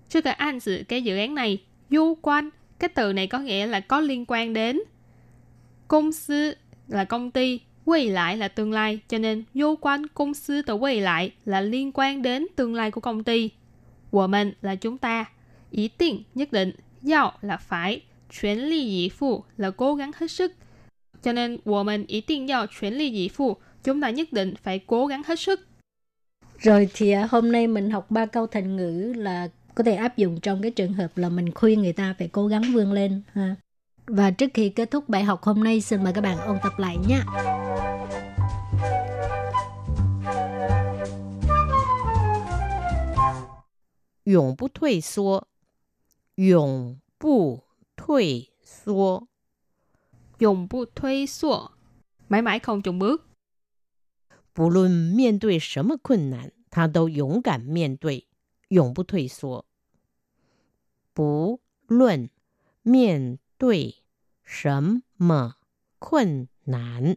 [0.10, 3.68] Chơ cờ an dự cái dự án này, du quan, cái từ này có nghĩa
[3.68, 4.82] là có liên quan đến.
[5.88, 6.56] Công sư
[6.88, 10.76] là công ty, quay lại là tương lai, cho nên vô quan công sư tới
[10.76, 13.50] quay lại là liên quan đến tương lai của công ty.
[14.12, 15.26] Của mình là chúng ta
[15.73, 16.73] Ý định nhất định,
[17.11, 18.03] yào là phải,
[18.41, 20.53] chuyển ly dĩ phụ là cố gắng hết sức.
[21.23, 24.55] Cho nên, của mình ý định yào chuyển ly dĩ phụ, chúng ta nhất định
[24.63, 25.61] phải cố gắng hết sức.
[26.59, 30.17] Rồi thì à, hôm nay mình học ba câu thành ngữ là có thể áp
[30.17, 33.23] dụng trong cái trường hợp là mình khuyên người ta phải cố gắng vươn lên
[33.33, 33.55] ha.
[34.07, 36.73] Và trước khi kết thúc bài học hôm nay, xin mời các bạn ôn tập
[36.79, 37.21] lại nhé.
[44.29, 45.49] 永不退缩，
[46.37, 47.65] 永不
[47.97, 49.29] 退缩，
[50.39, 51.73] 永不退缩，
[52.29, 53.23] mãi mãi không chùn bước。
[54.53, 58.27] 不论面对什么困难，他都勇敢面对，
[58.69, 59.65] 永不退缩。
[61.13, 62.31] 不论
[62.83, 64.03] 面对
[64.45, 65.57] 什么
[65.99, 67.17] 困难，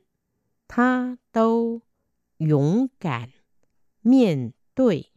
[0.68, 1.82] 他都
[2.38, 3.32] 勇敢
[4.02, 5.12] 面对，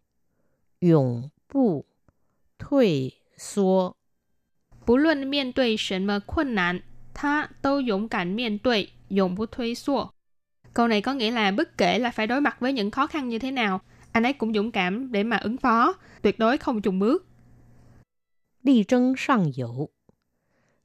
[0.81, 1.87] 永不
[2.59, 3.95] 退 缩。
[4.85, 6.83] 不论面对什么困难，
[7.15, 10.11] 他都勇敢面对，永不退缩。
[10.75, 13.39] Câu này có nghĩa là bất kể là phải đối mặt với những khó khăn như
[13.39, 13.81] thế nào,
[14.13, 17.27] anh ấy cũng dũng cảm để mà ứng phó, tuyệt đối không chùn bước.
[18.63, 19.91] 力争上游，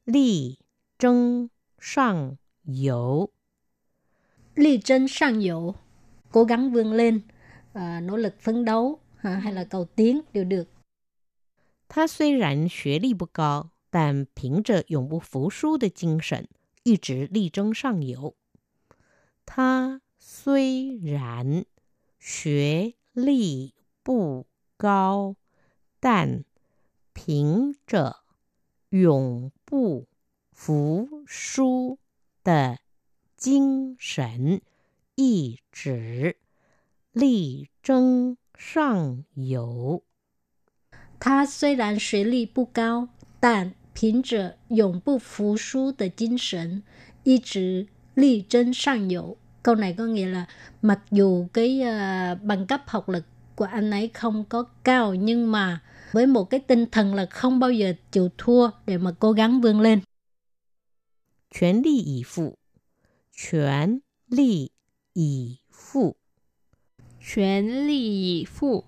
[0.04, 0.58] 力
[0.98, 3.30] 争上游，
[4.54, 5.74] 力争上游,
[6.30, 7.20] cố gắng vươn lên,
[7.72, 10.68] à, nỗ lực phấn đấu ha, hay là cầu tiến đều được.
[11.87, 16.47] 他虽然学历不高，但凭着永不服输的精神，
[16.83, 18.35] 一直力争上游。
[19.45, 21.65] 他虽然
[22.19, 25.35] 学历不高，
[25.99, 26.43] 但
[27.13, 28.23] 凭着
[28.89, 30.07] 永不
[30.51, 31.99] 服输
[32.43, 32.79] 的
[33.37, 34.61] 精神，
[35.15, 36.37] 一直
[37.11, 40.03] 力争上游。
[41.24, 43.08] 他虽然学历不高，
[43.40, 46.82] 但凭着永不服输的精神，
[47.24, 49.36] 一直力争上游.
[49.62, 50.46] Câu này có nghĩa là
[50.80, 55.52] mặc dù cái uh, bằng cấp học lực của anh ấy không có cao nhưng
[55.52, 55.82] mà
[56.12, 59.60] với một cái tinh thần là không bao giờ chịu thua để mà cố gắng
[59.60, 60.00] vươn lên.
[61.50, 62.54] 全力以赴，
[63.32, 64.70] 全力
[65.14, 66.14] 以赴，
[67.20, 68.84] 全力以赴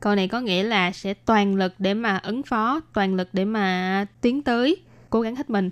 [0.00, 3.44] Câu này có nghĩa là sẽ toàn lực để mà ứng phó, toàn lực để
[3.44, 4.76] mà tiến tới,
[5.10, 5.70] cố gắng hết mình.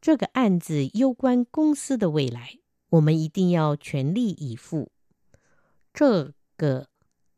[0.00, 2.58] 这个案子攸关公司的未来，
[2.90, 4.90] 我们一定要全力以赴。
[5.94, 6.88] 这个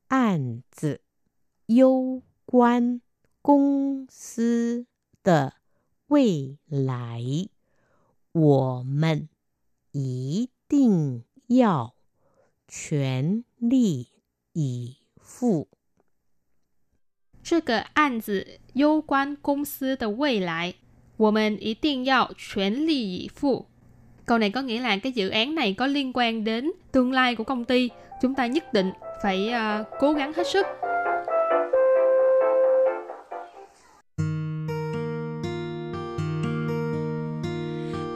[0.08, 1.02] 案子
[1.66, 3.02] 攸关
[3.42, 4.86] 公司
[5.22, 5.54] 的
[6.06, 7.48] 未来，
[8.32, 9.28] 我们
[9.92, 11.94] 一定要
[12.66, 14.08] 全力
[14.54, 14.96] 以
[15.28, 15.68] 赴。
[17.42, 20.74] 这个案子攸关公司的未来，
[21.16, 23.66] 我们一定要全力以赴。
[24.24, 27.44] Câu này có nghĩa là cái dự án này có liên quan đến tương lai của
[27.44, 27.90] công ty,
[28.22, 28.92] chúng ta nhất định
[29.22, 30.66] phải uh, cố gắng hết sức.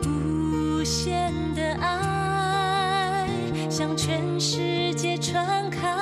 [0.05, 3.29] 无限的爱
[3.69, 6.02] 向全世界传开。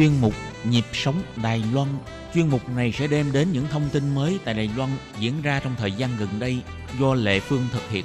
[0.00, 0.32] Chuyên mục
[0.70, 1.88] Nhịp sống Đài Loan
[2.34, 5.60] Chuyên mục này sẽ đem đến những thông tin mới tại Đài Loan diễn ra
[5.64, 6.62] trong thời gian gần đây
[7.00, 8.04] do Lệ Phương thực hiện.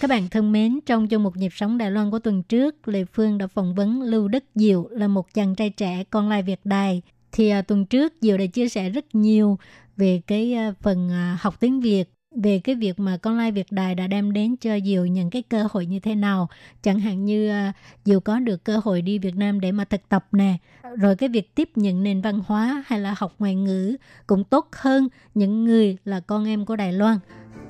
[0.00, 3.04] Các bạn thân mến, trong chương mục nhịp sống Đài Loan của tuần trước, lệ
[3.12, 6.60] Phương đã phỏng vấn Lưu Đức Diệu là một chàng trai trẻ con lai Việt
[6.64, 7.02] Đài.
[7.32, 9.58] Thì à, tuần trước Diệu đã chia sẻ rất nhiều
[9.96, 13.66] về cái à, phần à, học tiếng Việt, về cái việc mà con lai Việt
[13.70, 16.48] Đài đã đem đến cho Diệu những cái cơ hội như thế nào.
[16.82, 17.52] Chẳng hạn như
[18.04, 20.56] diều Diệu có được cơ hội đi Việt Nam để mà thực tập nè,
[20.96, 24.68] rồi cái việc tiếp nhận nền văn hóa hay là học ngoại ngữ cũng tốt
[24.72, 27.18] hơn những người là con em của Đài Loan.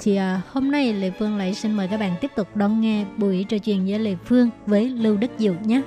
[0.01, 3.05] Thì à, hôm nay Lê Phương lại xin mời các bạn tiếp tục đón nghe
[3.19, 5.83] buổi trò chuyện với Lê Phương với Lưu Đức Diệu nhé.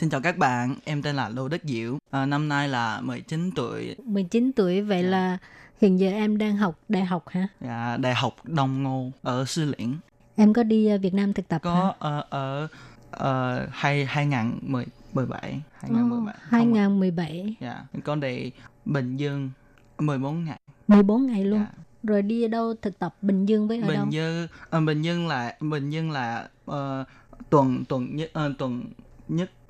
[0.00, 3.50] Xin chào các bạn, em tên là Lô Đức Diệu, à, năm nay là 19
[3.50, 5.38] tuổi, 19 tuổi vậy là
[5.80, 7.48] hiện giờ em đang học đại học hả?
[7.60, 9.94] à, Đại học Đông Ngô ở Sư Liễn.
[10.36, 11.70] Em có đi à, Việt Nam thực tập hả?
[11.70, 12.68] Có ờ, ở
[13.10, 16.34] ở hai 2017, 2017.
[16.34, 18.50] Ồ, 2017, Dạ, có đi
[18.84, 19.50] Bình Dương
[19.98, 20.60] 14 ngày.
[20.88, 21.60] 14 ngày luôn.
[21.60, 21.82] Dạ.
[22.02, 24.04] Rồi đi ở đâu thực tập Bình Dương với ở đâu?
[24.04, 27.04] Bình Dương ờ, Bình Dương là Bình Dương là ờ,
[27.50, 28.84] tuần tuần nhất ờ, tuần
[29.28, 29.50] nhất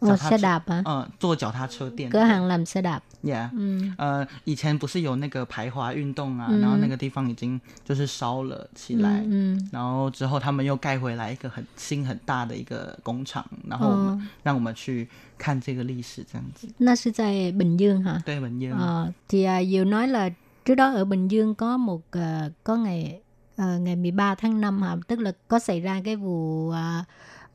[0.00, 0.82] Ồ, 脚踏 xe 车 đạp hả?
[0.84, 3.00] 嗯，坐脚踏车店 Cửa hàng làm xe đạp.
[3.22, 3.92] ，yeah， Ừ.
[3.98, 15.06] 呃，以前不是有那个排华运动啊，嗯然后那个地方已经就是烧了起来，嗯然后之后他们又盖回来一个很新很大的一个工厂，然后我们、哦让我们去
[15.36, 16.66] 看这个历史，这样子。
[16.78, 18.22] Nó sẽ tại Bình Dương hả?
[18.24, 20.30] 对，文燕， Ờ, thì à, Diệu nói là
[20.64, 23.20] trước đó ở Bình Dương có một à, có ngày
[23.56, 24.96] à, ngày 13 tháng 5 hả?
[25.06, 27.04] Tức là có xảy ra cái vụ à,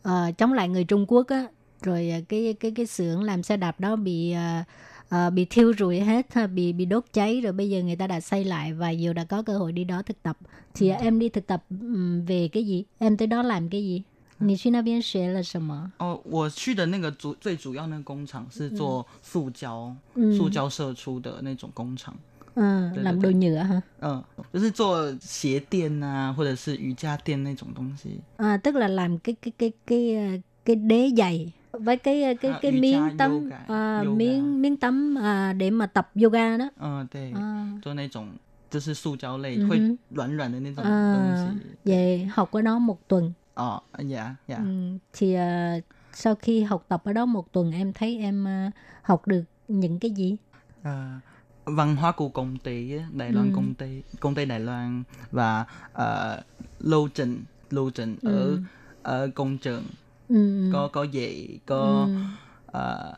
[0.04, 1.48] à, chống lại người Trung Quốc á,
[1.82, 4.66] rồi à, cái cái cái xưởng làm xe đạp đó bị à,
[5.10, 8.08] à, bị thiêu rụi hết ha, bị bị đốt cháy rồi bây giờ người ta
[8.08, 10.38] đã xây lại và Diệu đã có cơ hội đi đó thực tập.
[10.74, 12.84] Thì à, em đi thực tập ừm, về cái gì?
[13.00, 14.04] Em tới đó làm cái gì?
[14.38, 15.94] 你去那边学了什么？
[15.98, 22.14] 哦，我去的那个主最主要那个工厂是做塑胶、嗯塑胶射出的那种工厂，
[22.56, 22.62] Ừ,
[22.94, 23.82] Đây, làm đây, đồ nhựa hả?
[24.02, 28.20] 嗯，就是做鞋垫啊，或者是瑜伽垫那种东西。
[28.36, 32.34] À, tức là làm cái cái cái cái ờ, cái đế giày với cái ờ,
[32.42, 34.16] cái À, cái瑜伽 miếng tấm yoga, à, yoga.
[34.18, 36.70] miếng miếng tấm à, để mà tập yoga đó.
[36.80, 38.28] 嗯，对， À, 做那种
[38.70, 41.50] 就是塑胶类、嗯哼会软软的那种东 à, 西。
[41.84, 43.34] về học ở đó một tuần.
[43.56, 45.80] 哦，呀呀， Ừ, thì ờ,
[46.14, 48.70] sau khi học tập ở đó một tuần em thấy em ờ,
[49.02, 50.38] học được những cái gì?
[50.84, 51.20] ờ,
[51.66, 53.56] văn hóa của công ty á, Đài Loan Ừ.
[53.56, 56.42] công ty công ty Đài Loan và ờ,
[56.80, 58.58] lưu trình lưu trình ở Ừ.
[59.04, 59.84] ở công trường
[60.73, 62.27] Có có dạy có ừ,
[62.73, 63.13] 呃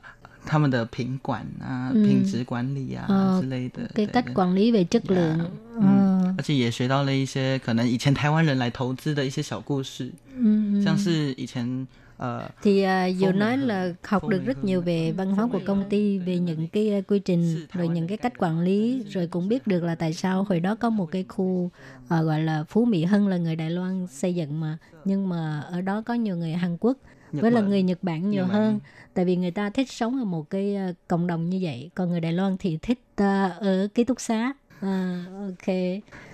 [0.45, 3.89] 他们的品管啊、嗯品质管理啊、呃之类的
[4.35, 5.15] quản lý về chất Yeah.
[5.15, 5.51] lượng.
[5.77, 5.81] Ừ.
[5.81, 10.83] Ờ, 而且也学到了一些可能以前台湾人来投资的一些小故事 ừ.
[10.83, 11.87] 像是以前
[12.22, 14.66] 呃 thì à, Diệu Phong nói Mỹ là Hưng, học Phong được Mỹ rất Hưng
[14.66, 14.86] nhiều này.
[14.86, 18.18] về văn hóa của công ty về những cái à, quy trình rồi những cái
[18.18, 21.26] cách quản lý rồi cũng biết được là tại sao hồi đó có một cái
[21.28, 21.70] khu
[22.10, 25.60] à, gọi là Phú Mỹ Hưng là người Đài Loan xây dựng mà nhưng mà
[25.72, 26.98] ở đó có nhiều người Hàn Quốc
[27.32, 27.70] Nhật với là Bản.
[27.70, 28.62] người Nhật Bản nhiều Nhật Bản.
[28.62, 28.80] hơn
[29.14, 32.10] tại vì người ta thích sống ở một cái à, cộng đồng như vậy còn
[32.10, 35.68] người Đài Loan thì thích à, ở ký túc xá à, ok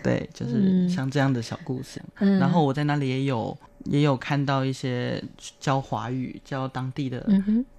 [0.04, 2.02] 对，就是嗯像这样的小故事。
[2.20, 3.58] 嗯然后我在那里也有
[3.91, 5.23] 也有看到一些
[5.59, 7.27] 教华语、教当地的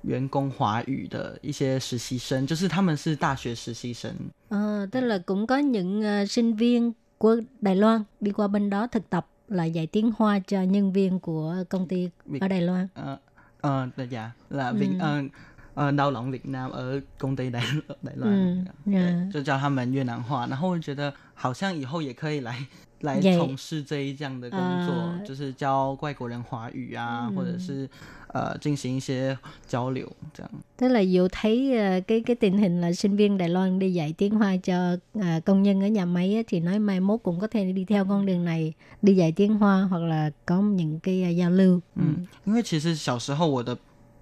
[0.02, 4.12] 员工华语的一些实习生，就是他们是大学实习生。
[4.50, 8.88] Ờ, tức là cũng có những ờ, sinh viên của Đài Loan đi qua bên đó
[8.88, 12.88] thực tập là dạy tiếng Hoa cho nhân viên của công ty ở Đài Loan.
[12.94, 13.20] 呃
[13.62, 15.30] 呃，对呀，là Vinh Ừ.
[15.76, 17.64] ờ, 呃 Việt Nam ở công ty Đài
[18.02, 22.66] Đài Loan，、嗯对嗯就教他们越南话，然后我觉得好像以后也可以来
[23.01, 27.89] 来也从事这一这样的工作，啊就是教外国人华语啊，或者是
[28.29, 30.51] 呃进行一些交流这样。
[30.77, 33.93] Tức là Diệu thấy ờ, cái cái tình hình là sinh viên Đài Loan đi
[33.93, 37.21] dạy tiếng Hoa cho ờ, công nhân ở nhà máy á, thì nói mai mốt
[37.23, 38.73] cũng có thể đi theo con đường này
[39.03, 41.81] đi dạy tiếng Hoa hoặc là có những cái ờ, giao lưu.
[41.97, 43.77] 嗯，因为其实小时候我的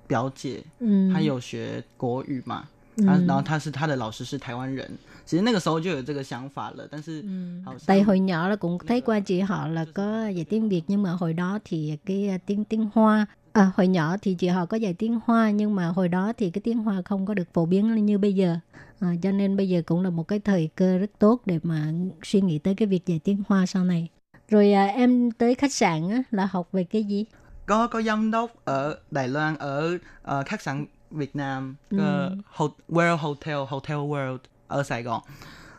[0.09, 2.65] 表姐嗯她有学国语嘛，
[2.97, 4.87] 她嗯然后她是她的老师是台湾人，
[5.25, 7.23] 其实那个时候就有这个想法了，但是
[7.65, 11.03] 好像 Tại hồi nhỏ là cũng thấy qua chị họ là có dạy tiếng Việt nhưng
[11.03, 14.67] mà hồi đó thì cái ờ, tiếng tiếng Hoa à, hồi nhỏ thì chị họ
[14.67, 17.49] có dạy tiếng Hoa nhưng mà hồi đó thì cái tiếng Hoa không có được
[17.55, 18.57] phổ biến như bây giờ.
[19.01, 21.93] À, cho nên bây giờ cũng là một cái thời cơ rất tốt để mà
[22.23, 24.09] suy nghĩ tới cái việc dạy tiếng Hoa sau này.
[24.49, 27.25] Rồi à, em tới khách sạn á, là học về cái gì?
[27.67, 31.97] có có giám đốc ở Đài Loan ở ờ, khách sạn Việt Nam Ừ.
[31.99, 34.39] ờ, Ho- World Hotel Hotel World
[34.69, 35.23] ở Sài Gòn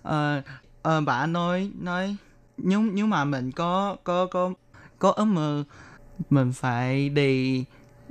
[0.04, 0.42] Ờ,
[0.82, 2.16] ờ, bà nói nói
[2.58, 4.54] nếu nếu mà mình có có có
[5.00, 5.64] có ước mơ
[6.30, 7.66] mình phải đi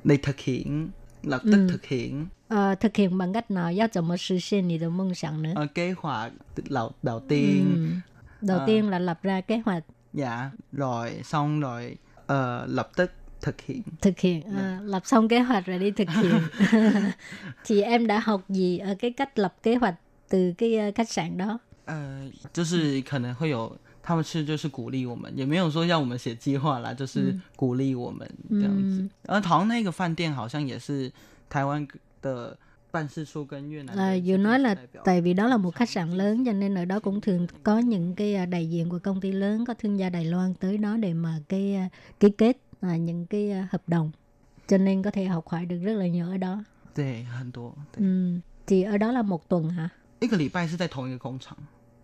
[0.05, 0.91] đi thực hiện
[1.23, 1.66] lập tức Ừ.
[1.70, 3.73] thực hiện Ờ, thực hiện bằng cách nào?
[3.73, 5.53] Giao 怎么实现你的梦想呢?
[5.57, 6.33] ờ, kế hoạch
[6.70, 7.91] đầu đầu tiên Ừ.
[8.47, 8.66] Đầu Ờ.
[8.66, 11.97] tiên là lập ra kế hoạch dạ rồi xong rồi
[12.27, 13.12] ờ, lập tức
[13.47, 16.41] thực hiện thực hiện à, lập xong kế hoạch rồi đi thực hiện
[17.64, 19.95] thì em đã học gì ở cái cách lập kế hoạch
[20.29, 29.03] từ cái ờ, khách sạn đó 呃，就是可能会有，他们是就是鼓励我们，也没有说让我们写计划啦，就是鼓励我们这样子。
[29.03, 31.11] 嗯而好像那个饭店好像也是
[31.49, 31.87] 台湾
[32.23, 32.57] 的
[32.93, 36.45] 办事处跟越南的 à, 这 vừa 个 nói là 代表 tại vì đó là một khách sạn lớn
[36.45, 39.33] cho nên ở đó cũng thường có những cái ờ, đại diện của công ty
[39.33, 41.83] lớn có thương gia Đài Loan tới đó để mà cái ờ,
[42.20, 44.11] ký kết à, những cái ờ, hợp đồng
[44.66, 46.64] cho nên có thể học hỏi được rất là nhiều ở đó
[46.95, 48.41] 对很多，对， ừ.
[48.66, 51.57] thì ở đó là một tuần hả 一个礼拜是在同一个工厂，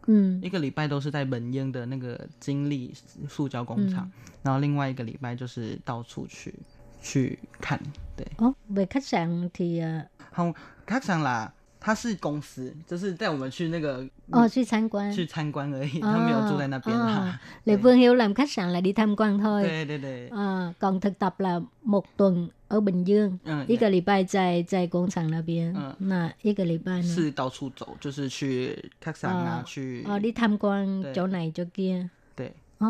[0.06, 0.40] ừ.
[0.42, 2.92] 一个礼拜都是在本烟的那个金利
[3.28, 4.10] 塑胶工厂，
[4.42, 6.54] 然后另外一个礼拜就是到处去
[7.00, 7.78] 去看，
[8.16, 10.02] 对， Ồ, về khách sạn thì ờ,
[10.32, 10.52] 好，
[10.86, 11.52] khách sạn là
[11.82, 17.38] 它是公司，就是带我们去那个 ờ, suy参quan 去参观而已，他没有住在那边啦。
[17.64, 21.18] Lệ Phương hiểu làm khách sạn là đi tham quan thôi 对对对， À, còn thực
[21.18, 27.14] tập là một tuần ở Bình Dương, 嗯，一个礼拜在在工厂那边，嗯那一个礼拜呢？
[27.14, 31.12] 是到处走，就是去khách sạn啊，呃去 Ờ, đi tham quan Đây.
[31.14, 32.08] chỗ này chỗ kia.
[32.36, 32.50] 对，
[32.80, 32.88] Ồ,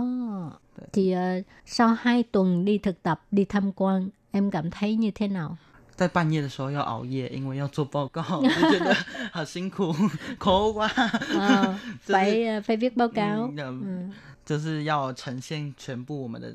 [0.77, 0.89] Đây.
[0.93, 5.11] thì ờ, sau hai tuần đi thực tập, đi tham quan, em cảm thấy như
[5.11, 5.57] thế nào?
[5.95, 8.95] 在半夜的时候要熬夜，因为要做报告，就觉得
[9.33, 9.93] 好辛苦，
[10.39, 11.75] 口哇， Ờ,
[12.07, 13.51] 就是 phải ờ, phải viết báo cáo.
[13.57, 14.13] 嗯 Ừ.
[14.45, 16.55] 就是要呈现全部我们的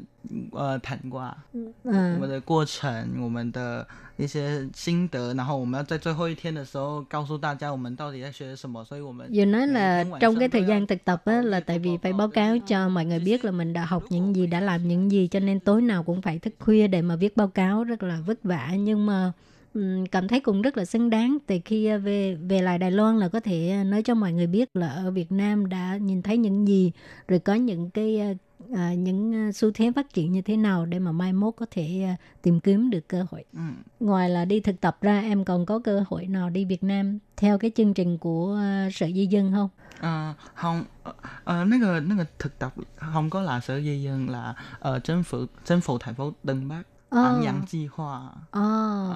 [0.52, 1.72] 呃谈话， Ừ.
[1.84, 3.86] 我们的过程，我们的
[4.18, 11.60] 一些心得，然后我们要在最后一天的时候告诉大家我们到底在学什么，所以我们 Vừa nói là Ngày trong晚cái sớm thời đó gian là thực tập á, báo là
[11.60, 13.52] nghiệp tại của vì báo phải cáo báo cáo với cho mọi người biết là
[13.52, 16.40] mình đã học những gì, đã làm những gì cho nên tối nào cũng phải
[16.40, 19.32] thức khuya để mà viết báo cáo rất là vất vả nhưng mà ừm,
[20.11, 23.29] cảm thấy cũng rất là xứng đáng từ khi về về lại Đài Loan là
[23.29, 26.69] có thể nói cho mọi người biết là ở Việt Nam đã nhìn thấy những
[26.69, 26.93] gì
[27.29, 28.37] rồi có những cái
[28.75, 32.03] à, những xu thế phát triển như thế nào để mà mai mốt có thể
[32.05, 33.45] à, tìm kiếm được cơ hội.
[33.53, 33.59] Ừ.
[34.01, 37.19] Ngoài là đi thực tập ra em còn có cơ hội nào đi Việt Nam
[37.37, 39.69] theo cái chương trình của à, sở di dân không?
[40.01, 40.85] À, không,
[41.45, 41.81] à, cái
[42.17, 45.99] cái thực tập không có là sở di dân là ở chính phủ chính phủ
[45.99, 48.62] thành phố Tân Bắc ăn dặn chi hoa Ờ,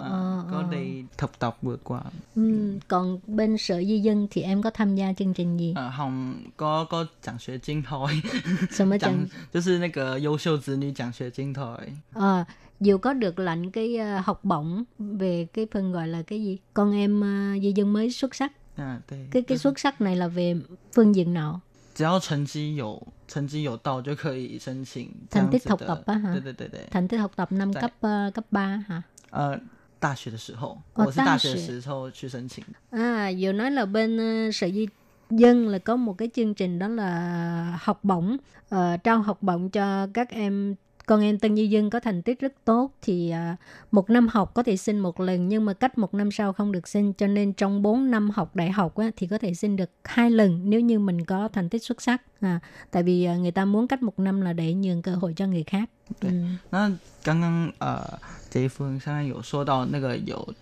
[0.02, 0.64] Ờ, ờ, có ờ.
[0.72, 2.02] đi thực tập vừa qua
[2.36, 5.74] Ừ, còn bên sở di dân thì em có tham gia chương trình gì?
[5.76, 8.08] ờ không có có奖学金thôi
[8.72, 9.30] 什么奖奖？
[9.52, 11.78] 就是那个优秀子女奖学金 thôi
[12.14, 12.44] Ờ,
[12.80, 16.58] Diệu có được lãnh cái ờ, học bổng về cái phần gọi là cái gì?
[16.74, 18.52] Con em ờ, di dân mới xuất sắc.
[18.78, 20.56] 嗯对 Cái cái xuất sắc này là về
[20.96, 21.60] phương diện nào?
[21.96, 26.32] 只要成绩有成绩有到就可以申请这 Thành 样 tích 子 học 的 tập á hả?
[26.34, 29.02] 对对对对 Thành tích học tập năm Tại- cấp ờ, cấp 3 hả?
[29.32, 29.60] 呃
[30.00, 34.88] 大学的时候 Ờ, 我是大学大学时候去申请的 À, Diệu nói là bên ờ, sở di
[35.30, 38.38] dân là có một cái chương trình đó là học bổng,
[38.70, 42.40] ờ, trao học bổng cho các em con em tân di dân có thành tích
[42.40, 43.58] rất tốt thì à,
[43.92, 46.72] một năm học có thể xin một lần nhưng mà cách một năm sau không
[46.72, 49.76] được xin cho nên trong 4 năm học đại học á, thì có thể xin
[49.76, 52.60] được hai lần nếu như mình có thành tích xuất sắc à,
[52.92, 55.48] tại vì à, người ta muốn cách một năm là để nhường cơ hội cho
[55.48, 55.90] người khác
[56.22, 56.30] ừ.
[56.72, 56.92] 那
[57.24, 60.54] 刚刚呃，杰一夫人刚刚有说到那个有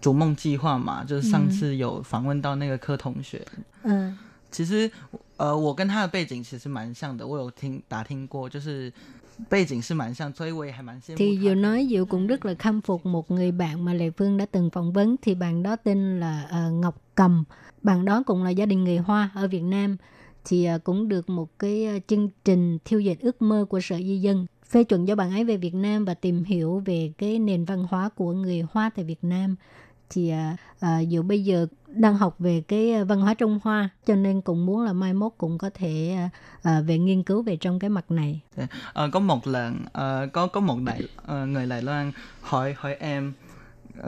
[0.00, 3.44] 逐梦计划嘛，就是上次有访问到那个柯同学，
[3.82, 4.12] À,
[4.50, 4.90] 其实
[5.36, 8.92] 呃，我跟他的背景其实蛮像的，我有听打听过，就是
[9.50, 13.94] 背景是蛮像，所以我也还蛮羡慕 Thì 他 Diệu nói Diệu cũng rất là khâm phục một người bạn mà
[13.94, 17.44] Lệ Phương đã từng phỏng vấn thì bạn đó tên là ờ, Ngọc Cầm.
[17.82, 19.96] Bạn đó cũng là gia đình người Hoa ở Việt Nam
[20.44, 23.96] thì ờ, cũng được một cái ờ, chương trình thiêu dệt ước mơ của Sở
[23.96, 27.38] Di dân phê chuẩn cho bạn ấy về Việt Nam và tìm hiểu về cái
[27.38, 29.56] nền văn hóa của người Hoa tại Việt Nam.
[30.11, 33.89] Thì à, à, Diệu bây giờ đang học về cái ờ, văn hóa Trung Hoa
[34.05, 36.29] cho nên cũng muốn là mai mốt cũng có thể à,
[36.61, 38.41] à, về nghiên cứu về trong cái mặt này.
[38.93, 42.95] Ờ, có một lần ờ, có có một đại ờ, người Đài Loan hỏi hỏi
[42.95, 43.33] em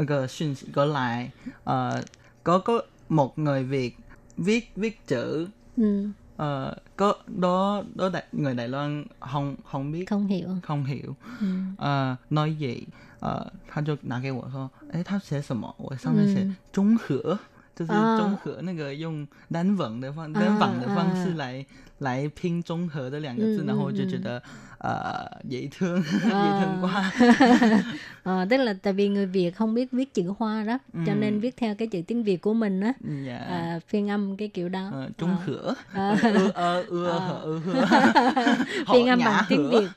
[0.02, 1.32] uh, gửi xin gửi lại.
[1.64, 2.04] Ờ,
[2.44, 3.98] có có một người Việt
[4.38, 5.48] viết viết chữ.
[5.78, 10.06] Ừ, ờ, có đó đó đại, người Đài Loan không không biết.
[10.10, 10.50] Không hiểu.
[10.64, 11.16] không hiểu.
[11.40, 11.46] Ừ.
[11.78, 12.86] 呃 nói gì
[13.24, 15.74] 呃他就拿给我说，哎，他写什么？
[15.78, 17.40] 我上面写嗯中和，
[17.77, 21.65] 就是啊中和那个用单吻的方单仿的方式来
[22.01, 24.43] 来拼中和的两个字，嗯然后我就嗯觉得
[24.81, 26.43] 呃dễ thương À.
[26.43, 27.13] dễ thương quá
[28.23, 31.17] Ờ, tức là tại vì người Việt không biết viết chữ Hoa đó, cho Ừ.
[31.17, 32.93] nên viết theo cái chữ tiếng Việt của mình á,
[33.27, 34.89] dạ à, phiên âm cái kiểu đó.
[34.93, 35.37] Ờ, trung Ờ.
[35.47, 36.17] hửa À.
[36.23, 37.19] ư ơ ư Ờ.
[37.19, 37.87] hở ư hửa
[38.93, 39.81] phiên âm Họ bằng nhã tiếng hửa.
[39.81, 39.89] Việt.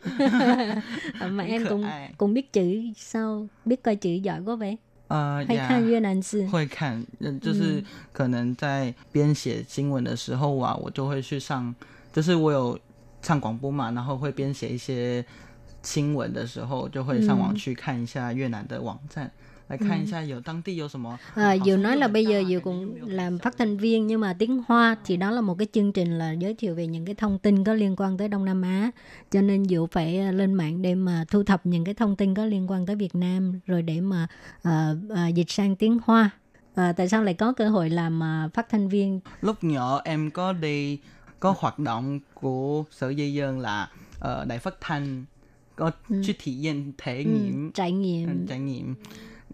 [1.19, 2.13] Ờ, mà Cũng em khờ cũng ai.
[2.17, 4.77] cũng biết chữ sao, biết coi chữ giỏi quá vậy.
[5.08, 6.46] 呃呀 khan 越南字。
[6.48, 7.82] 会看，呃就是
[8.12, 11.74] 可能在编写新闻的时候啊，我就会去上，
[12.12, 12.78] 就是我有
[13.22, 15.24] 唱广播嘛，然后会编写一些
[15.82, 19.30] 新闻的时候，就会上网嗯去看一下越南的网站，
[19.67, 21.17] 来看一下有当地有什么。
[21.35, 22.81] À, 好 Diệu 像 nói 又 là 很 bây 大 giờ 感 Diệu 觉 cũng
[22.81, 25.67] 又没有 làm 很 phát thanh viên nhưng mà tiếng Hoa thì đó là một cái
[25.73, 28.45] chương trình là giới thiệu về những cái thông tin có liên quan tới Đông
[28.45, 28.91] Nam Á
[29.31, 32.33] cho nên Diệu phải à, lên mạng để mà thu thập những cái thông tin
[32.35, 34.27] có liên quan tới Việt Nam rồi để mà
[34.63, 36.29] à, à, dịch sang tiếng Hoa
[36.75, 40.31] à, tại sao lại có cơ hội làm à, phát thanh viên Lúc nhỏ em
[40.31, 40.99] có đi
[41.39, 43.89] có hoạt động của sở di dân là
[44.19, 45.25] ở đài phát thanh
[45.75, 48.95] có Ừ.去体验thể ừ, nghiệm trải nghiệm嗯，展演，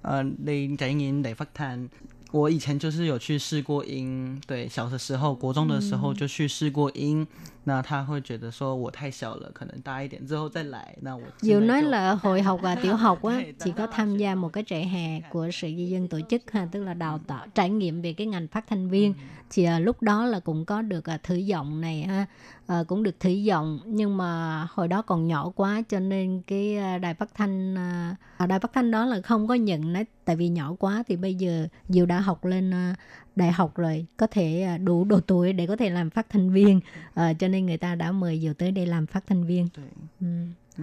[0.03, 1.89] 呃，雷德英、雷发坦。
[2.31, 7.27] 我以前就是有去试过音，对，小的时候，国中的时候就去试过音。
[7.64, 10.96] 那他会觉得说我太小了，可能大一点之后再来。
[11.02, 14.18] 那我现 Diệu 在 nói 就 là hồi học và tiểu học á Đây, chỉ có tham
[14.18, 17.20] gia một cái trại hè của sự di dân tổ chức ha tức là đào
[17.28, 19.14] tạo trải nghiệm về cái ngành phát thanh viên
[19.50, 22.26] thì à, lúc đó là cũng có được à, thử giọng này ha
[22.68, 26.78] à, cũng được thử giọng nhưng mà hồi đó còn nhỏ quá cho nên cái
[26.78, 30.06] à, đài phát thanh à, à, đài phát thanh đó là không có nhận đấy
[30.26, 32.96] tại vì nhỏ quá thì bây giờ Diệu đã học lên à,
[33.36, 36.50] đại học rồi có thể à, đủ độ tuổi để có thể làm phát thanh
[36.52, 36.80] viên
[37.14, 39.86] à, cho nên người ta đã mời Diệu tới đây làm phát thanh viên 对，
[40.22, 40.28] ừ.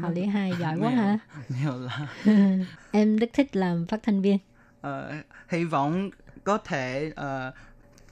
[0.01, 2.09] Hào lý hai giỏi quá 没有 ha 没 有啦。
[2.93, 4.39] em rất thích làm phát thanh viên
[4.81, 6.11] 呃，hy vọng
[6.45, 7.53] có thể 呃，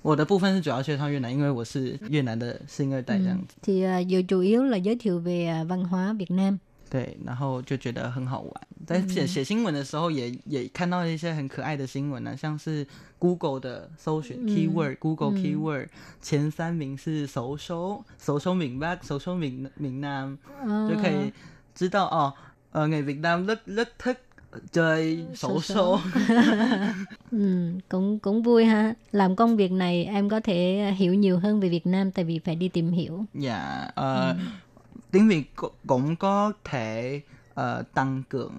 [0.03, 3.57] 我的部分是主要介绍越南，因为我是越南的新二代这样子。
[3.63, 6.59] thì uh, Diệu chủ yếu là giới thiệu về à, văn hóa Việt Nam
[6.91, 8.53] 对，然后就觉得很好玩。
[8.87, 12.87] 在写写新闻的时候也，也看到一些很可爱的新闻呢、像是
[13.19, 15.89] Google 的搜寻、嗯 keyword，Google 嗯 keyword、
[16.21, 20.37] 前三名是熟收、熟收闽北、熟收闽闽南，
[20.67, 21.33] Ờ, 就可以
[21.75, 22.35] 知道哦，
[22.73, 24.19] 呃，người Việt Nam rất rất thích
[24.71, 26.01] chơi Xấu xấu số.
[27.31, 31.39] ừ, cũng cũng vui ha làm công việc này em có thể à, hiểu nhiều
[31.39, 34.37] hơn về Việt Nam tại vì phải đi tìm hiểu Dạ, ờ,
[35.17, 37.21] tiếng Việt cu- cũng có thể
[37.55, 38.53] ờ, tăng cường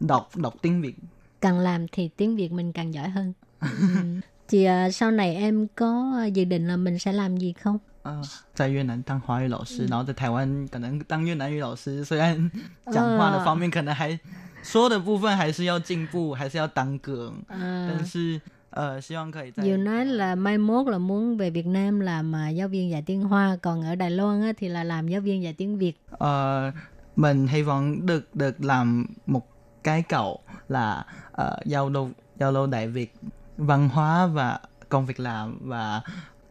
[0.00, 0.94] đọc đọc tiếng Việt
[1.40, 3.68] càng làm thì tiếng Việt mình càng giỏi hơn ừ.
[4.48, 7.78] thì à, sau này em có à, dự định là mình sẽ làm gì không
[8.04, 8.20] 呃，
[8.52, 12.50] 在越南当华语老师，然后在台湾可能当越南语老师，虽然
[12.90, 14.18] 讲话的方面可能还、
[14.64, 22.34] 说的部分还是要进步，还是要tăng cường， à, 但是 呃，希望可以在 Diệu nói là mai mốt là muốn về Việt Nam làm
[22.34, 25.20] à, giáo viên dạy tiếng Hoa còn ở Đài Loan á, thì là làm giáo
[25.20, 26.72] viên dạy tiếng Việt ờ,
[27.16, 29.46] mình hy vọng được được làm một
[29.84, 33.14] cái cầu là ờ, giao lưu giao lưu đại Việt
[33.56, 36.02] văn hóa và công việc làm và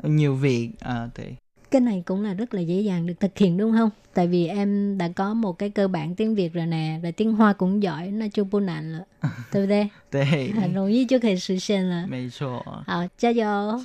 [0.03, 1.36] nhiều việc ờ, thì
[1.70, 3.90] cái này cũng là rất là dễ dàng được thực hiện đúng không?
[4.14, 7.32] Tại vì em đã có một cái cơ bản tiếng Việt rồi nè, rồi tiếng
[7.32, 9.90] Hoa cũng giỏi, nó chưa bù nạn à, rồi.
[10.12, 10.74] Đối không đối?
[10.74, 11.04] Đối.
[11.04, 12.06] Rất dễ dàng thể thực hiện rồi.
[12.08, 12.62] Mấy chỗ.
[12.86, 13.78] Ờ, gia dô.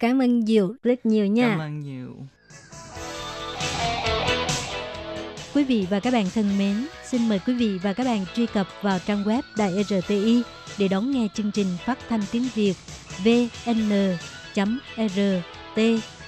[0.00, 1.48] Cảm ơn nhiều, rất nhiều nha.
[1.48, 2.16] Cảm ơn nhiều.
[5.54, 8.46] Quý vị và các bạn thân mến, xin mời quý vị và các bạn truy
[8.46, 10.42] cập vào trang web Đài RTI
[10.78, 12.74] để đón nghe chương trình phát thanh tiếng Việt
[13.24, 13.74] vn.rt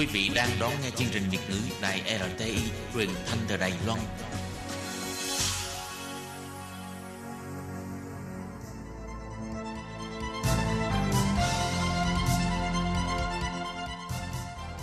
[0.00, 2.02] Quý vị đang đón nghe chương trình Việt ngữ Đài
[2.36, 2.56] RTI
[2.94, 3.98] truyền thanh từ Đài Loan.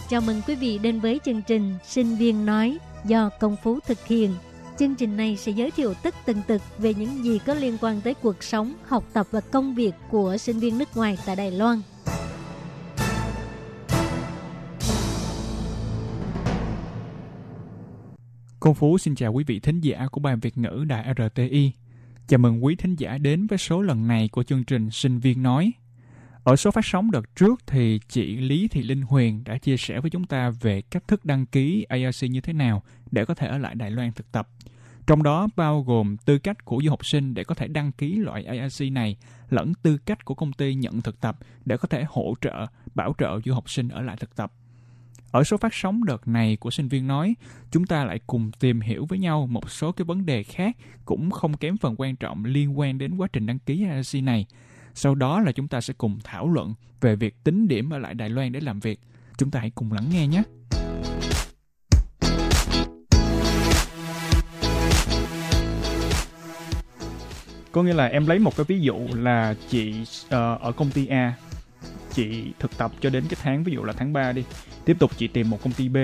[0.09, 4.07] Chào mừng quý vị đến với chương trình Sinh viên nói do Công Phú thực
[4.07, 4.35] hiện.
[4.79, 8.01] Chương trình này sẽ giới thiệu tất tần tật về những gì có liên quan
[8.01, 11.51] tới cuộc sống, học tập và công việc của sinh viên nước ngoài tại Đài
[11.51, 11.81] Loan.
[18.67, 21.71] Công Phú xin chào quý vị thính giả của Ban Việt ngữ Đài RTI.
[22.27, 25.43] Chào mừng quý thính giả đến với số lần này của chương trình Sinh viên
[25.43, 25.71] nói.
[26.43, 29.99] Ở số phát sóng đợt trước thì chị Lý Thị Linh Huyền đã chia sẻ
[29.99, 33.47] với chúng ta về cách thức đăng ký ARC như thế nào để có thể
[33.47, 34.49] ở lại Đài Loan thực tập.
[35.07, 38.15] Trong đó bao gồm tư cách của du học sinh để có thể đăng ký
[38.15, 39.17] loại ARC này
[39.49, 42.65] lẫn tư cách của công ty nhận thực tập để có thể hỗ trợ,
[42.95, 44.53] bảo trợ du học sinh ở lại thực tập.
[45.31, 47.35] Ở số phát sóng đợt này của sinh viên nói,
[47.71, 51.31] chúng ta lại cùng tìm hiểu với nhau một số cái vấn đề khác cũng
[51.31, 54.45] không kém phần quan trọng liên quan đến quá trình đăng ký ARC này.
[54.93, 58.13] Sau đó là chúng ta sẽ cùng thảo luận về việc tính điểm ở lại
[58.13, 58.99] Đài Loan để làm việc.
[59.37, 60.43] Chúng ta hãy cùng lắng nghe nhé.
[67.71, 71.07] Có nghĩa là em lấy một cái ví dụ là chị uh, ở công ty
[71.07, 71.33] A
[72.13, 74.43] chị thực tập cho đến cái tháng ví dụ là tháng 3 đi
[74.87, 75.97] tiếp tục chị tìm một công ty B.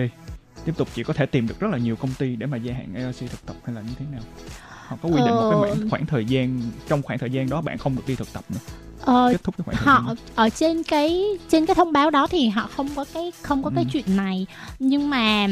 [0.66, 2.74] Tiếp tục chị có thể tìm được rất là nhiều công ty để mà gia
[2.74, 4.22] hạn ARC thực tập hay là như thế nào?
[4.88, 7.62] Họ có quy định một cái khoảng, khoảng thời gian trong khoảng thời gian đó
[7.62, 8.60] bạn không được đi thực tập nữa.
[9.02, 12.10] Ờ, kết thúc cái khoảng thời gian họ ở trên cái trên cái thông báo
[12.10, 13.90] đó thì họ không có cái không có cái Ừ.
[13.94, 14.46] chuyện này.
[14.80, 15.48] Nhưng mà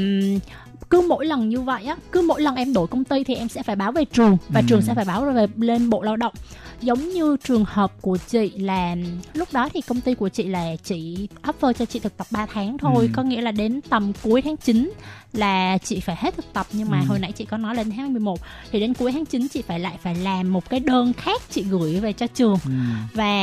[0.90, 3.50] cứ mỗi lần như vậy á cứ mỗi lần em đổi công ty thì em
[3.50, 4.66] sẽ phải báo về trường và Ừ.
[4.70, 6.34] trường sẽ phải báo về lên bộ lao động
[6.82, 8.96] giống như trường hợp của chị là
[9.34, 12.46] lúc đó thì công ty của chị là chỉ offer cho chị thực tập 3
[12.54, 13.08] tháng thôi Ừ.
[13.14, 14.92] có nghĩa là đến tầm cuối tháng 9
[15.34, 17.06] là chị phải hết thực tập nhưng mà Ừ.
[17.08, 18.40] hồi nãy chị có nói là đến tháng 11
[18.72, 21.64] thì đến cuối tháng 9 chị phải lại phải làm một cái đơn khác chị
[21.64, 22.72] gửi về cho trường Ừ.
[23.14, 23.36] và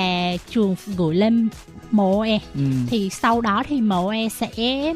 [0.51, 1.49] trường gửi lên
[1.91, 2.61] MOE Ừ.
[2.87, 4.95] thì sau đó thì MOE sẽ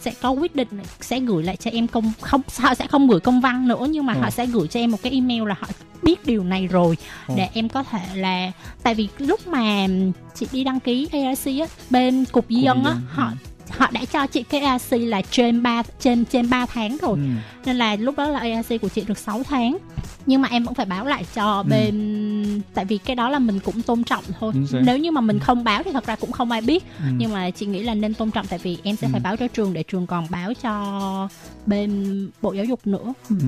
[0.00, 0.68] sẽ có quyết định
[1.00, 4.06] sẽ gửi lại cho em công không họ sẽ không gửi công văn nữa nhưng
[4.06, 4.20] mà Ồ.
[4.20, 5.68] họ sẽ gửi cho em một cái email là họ
[6.02, 6.96] biết điều này rồi
[7.26, 7.34] Ồ.
[7.36, 9.86] để em có thể là tại vì lúc mà
[10.34, 13.32] chị đi đăng ký ARC á bên cục di dân á họ
[13.70, 17.24] họ đã cho chị cái ARC là trên 3 trên trên 3 tháng rồi Ừ.
[17.64, 19.78] nên là lúc đó là ARC của chị được 6 tháng
[20.26, 21.62] nhưng mà em vẫn phải báo lại cho Ừ.
[21.70, 24.52] bên tại vì cái đó là mình cũng tôn trọng thôi
[24.82, 27.04] nếu như mà mình không báo thì thật ra cũng không ai biết Ừ.
[27.16, 29.10] nhưng mà chị nghĩ là nên tôn trọng tại vì em sẽ Ừ.
[29.12, 31.28] phải báo cho trường để trường còn báo cho
[31.66, 33.36] bên bộ giáo dục nữa Ừ.
[33.40, 33.46] Ừ.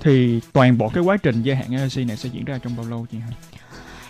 [0.00, 2.86] thì toàn bộ cái quá trình gia hạn ARC này sẽ diễn ra trong bao
[2.86, 3.28] lâu chị hả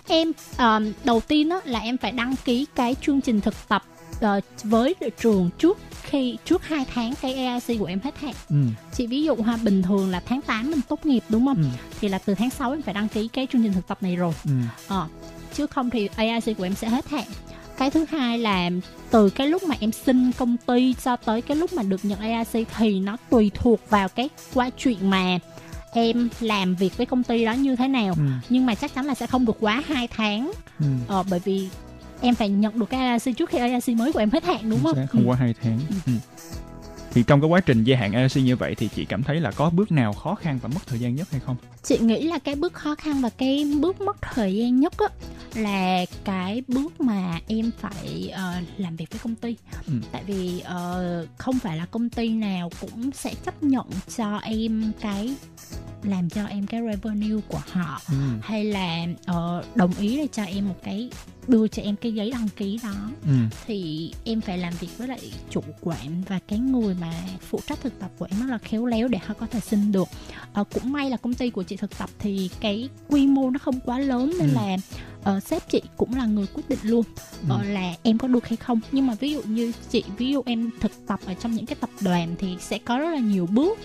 [0.09, 3.83] em um, đầu tiên á, là em phải đăng ký cái chương trình thực tập
[4.21, 8.57] ờ, với trường trước khi trước 2 tháng cái ARC của em hết hạn ừ.
[8.95, 11.69] chị ví dụ ha bình thường là tháng 8 mình tốt nghiệp đúng không Ừ.
[12.01, 14.17] thì là từ tháng 6 em phải đăng ký cái chương trình thực tập này
[14.17, 14.51] rồi Ừ.
[14.89, 15.07] Ờ,
[15.55, 17.25] chứ không thì AIC của em sẽ hết hạn
[17.79, 18.71] cái thứ hai là
[19.11, 22.19] từ cái lúc mà em xin công ty cho tới cái lúc mà được nhận
[22.21, 25.39] AIC thì nó tùy thuộc vào cái qua chuyện mà
[25.93, 28.23] em làm việc với công ty đó như thế nào Ừ.
[28.49, 30.87] nhưng mà chắc chắn là sẽ không được quá 2 tháng Ừ.
[31.09, 31.69] ờ, bởi vì
[32.21, 34.83] em phải nhận được cái AIC trước khi AIC mới của em hết hạn đúng
[34.83, 35.27] không không Ừ.
[35.29, 36.13] quá hai tháng ừ.
[37.13, 39.51] thì trong cái quá trình gia hạn ARC như vậy thì chị cảm thấy là
[39.51, 42.39] có bước nào khó khăn và mất thời gian nhất hay không chị nghĩ là
[42.39, 45.07] cái bước khó khăn và cái bước mất thời gian nhất á
[45.55, 49.57] là cái bước mà em phải ờ, làm việc với công ty
[49.87, 49.93] Ừ.
[50.13, 54.93] tại vì ờ, không phải là công ty nào cũng sẽ chấp nhận cho em
[55.01, 55.35] cái
[56.03, 58.15] làm cho em cái revenue của họ ừ.
[58.43, 61.11] hay là ờ, đồng ý để cho em một cái
[61.49, 62.93] đưa cho em cái giấy đăng ký đó
[63.27, 63.33] Ừ.
[63.67, 67.13] thì em phải làm việc với lại chủ quản và cái người mà
[67.51, 69.93] phụ trách thực tập của em rất là khéo léo để họ có thể xin
[69.93, 70.09] được
[70.53, 73.59] ờ, cũng may là công ty của chị thực tập thì cái quy mô nó
[73.59, 74.55] không quá lớn nên Ừ.
[74.55, 74.77] là
[75.25, 77.05] ờ, sếp chị cũng là người quyết định luôn
[77.49, 80.43] ờ, là em có được hay không nhưng mà ví dụ như chị ví dụ
[80.47, 83.47] em thực tập ở trong những cái tập đoàn thì sẽ có rất là nhiều
[83.47, 83.79] bước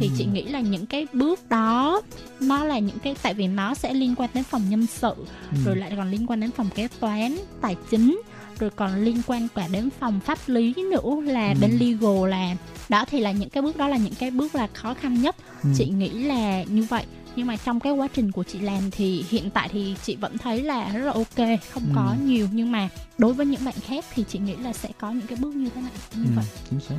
[0.00, 0.14] thì Ừ.
[0.18, 2.00] chị nghĩ là những cái bước đó
[2.40, 5.14] nó là những cái tại vì nó sẽ liên quan đến phòng nhân sự
[5.50, 5.56] Ừ.
[5.64, 8.20] rồi lại còn liên quan đến phòng kế toán tài chính
[8.58, 11.54] rồi còn liên quan cả đến phòng pháp lý nữa là Ừ.
[11.60, 12.56] bên legal là
[12.88, 15.36] đó thì là những cái bước đó là những cái bước là khó khăn nhất
[15.62, 15.68] Ừ.
[15.78, 17.04] chị nghĩ là như vậy
[17.36, 20.38] nhưng mà trong cái quá trình của chị làm thì hiện tại thì chị vẫn
[20.38, 21.92] thấy là rất là ok không Ừ.
[21.94, 25.10] có nhiều nhưng mà đối với những bạn khác thì chị nghĩ là sẽ có
[25.10, 26.94] những cái bước như thế này như Ừ, vậy chính xác.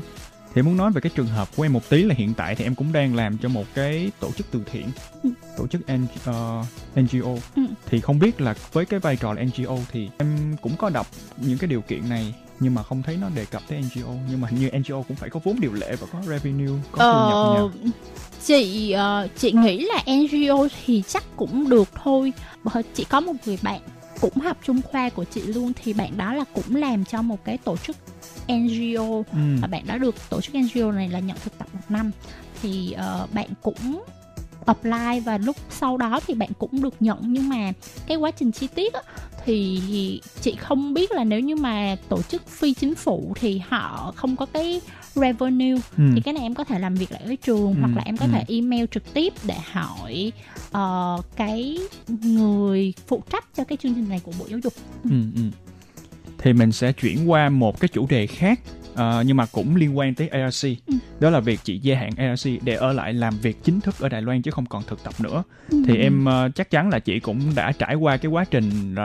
[0.55, 2.63] Thì muốn nói về cái trường hợp của em một tí là hiện tại thì
[2.63, 4.88] em cũng đang làm cho một cái tổ chức từ thiện,
[5.23, 5.29] Ừ.
[5.57, 6.63] tổ chức N, ờ,
[6.95, 7.29] NGO.
[7.55, 7.61] Ừ.
[7.86, 11.07] Thì không biết là với cái vai trò là NGO thì em cũng có đọc
[11.38, 14.41] những cái điều kiện này nhưng mà không thấy nó đề cập tới NGO nhưng
[14.41, 17.17] mà hình như NGO cũng phải có vốn điều lệ và có revenue, có thu
[17.27, 17.84] nhập nha.
[18.46, 22.34] Chị ờ, chị nghĩ là NGO thì chắc cũng được thôi.
[22.64, 23.82] Bởi chị có một người bạn
[24.22, 27.46] cũng học trung khoa của chị luôn thì bạn đó là cũng làm cho một
[27.46, 27.96] cái tổ chức
[28.48, 29.38] NGO Ừ.
[29.62, 32.12] và bạn đó được tổ chức NGO này là nhận thực tập một năm.
[32.62, 34.04] Thì ờ, bạn cũng
[34.66, 37.18] apply và lúc sau đó thì bạn cũng được nhận.
[37.22, 37.72] Nhưng mà
[38.08, 39.02] cái quá trình chi tiết á,
[39.46, 39.82] thì
[40.41, 44.36] chị không biết là nếu như mà tổ chức phi chính phủ thì họ không
[44.36, 44.82] có cái
[45.16, 46.03] revenue Ừ.
[46.16, 48.18] thì cái này em có thể làm việc lại với trường Ừ, hoặc là em
[48.18, 48.32] có ừ.
[48.32, 50.32] thể email trực tiếp để hỏi
[50.72, 51.78] ờ, cái
[52.22, 55.41] người phụ trách cho cái chương trình này của bộ giáo dục Ừ, ừ.
[56.38, 58.59] Thì mình sẽ chuyển qua một cái chủ đề khác
[58.95, 60.64] ờ, nhưng mà cũng liên quan tới ARC.
[60.88, 60.93] Ừ.
[61.20, 64.09] Đó là việc chị gia hạn ARC để ở lại làm việc chính thức ở
[64.09, 65.43] Đài Loan chứ không còn thực tập nữa.
[65.72, 65.84] Ừ.
[65.88, 68.95] Thì em ờ, chắc chắn là chị cũng đã trải qua cái quá trình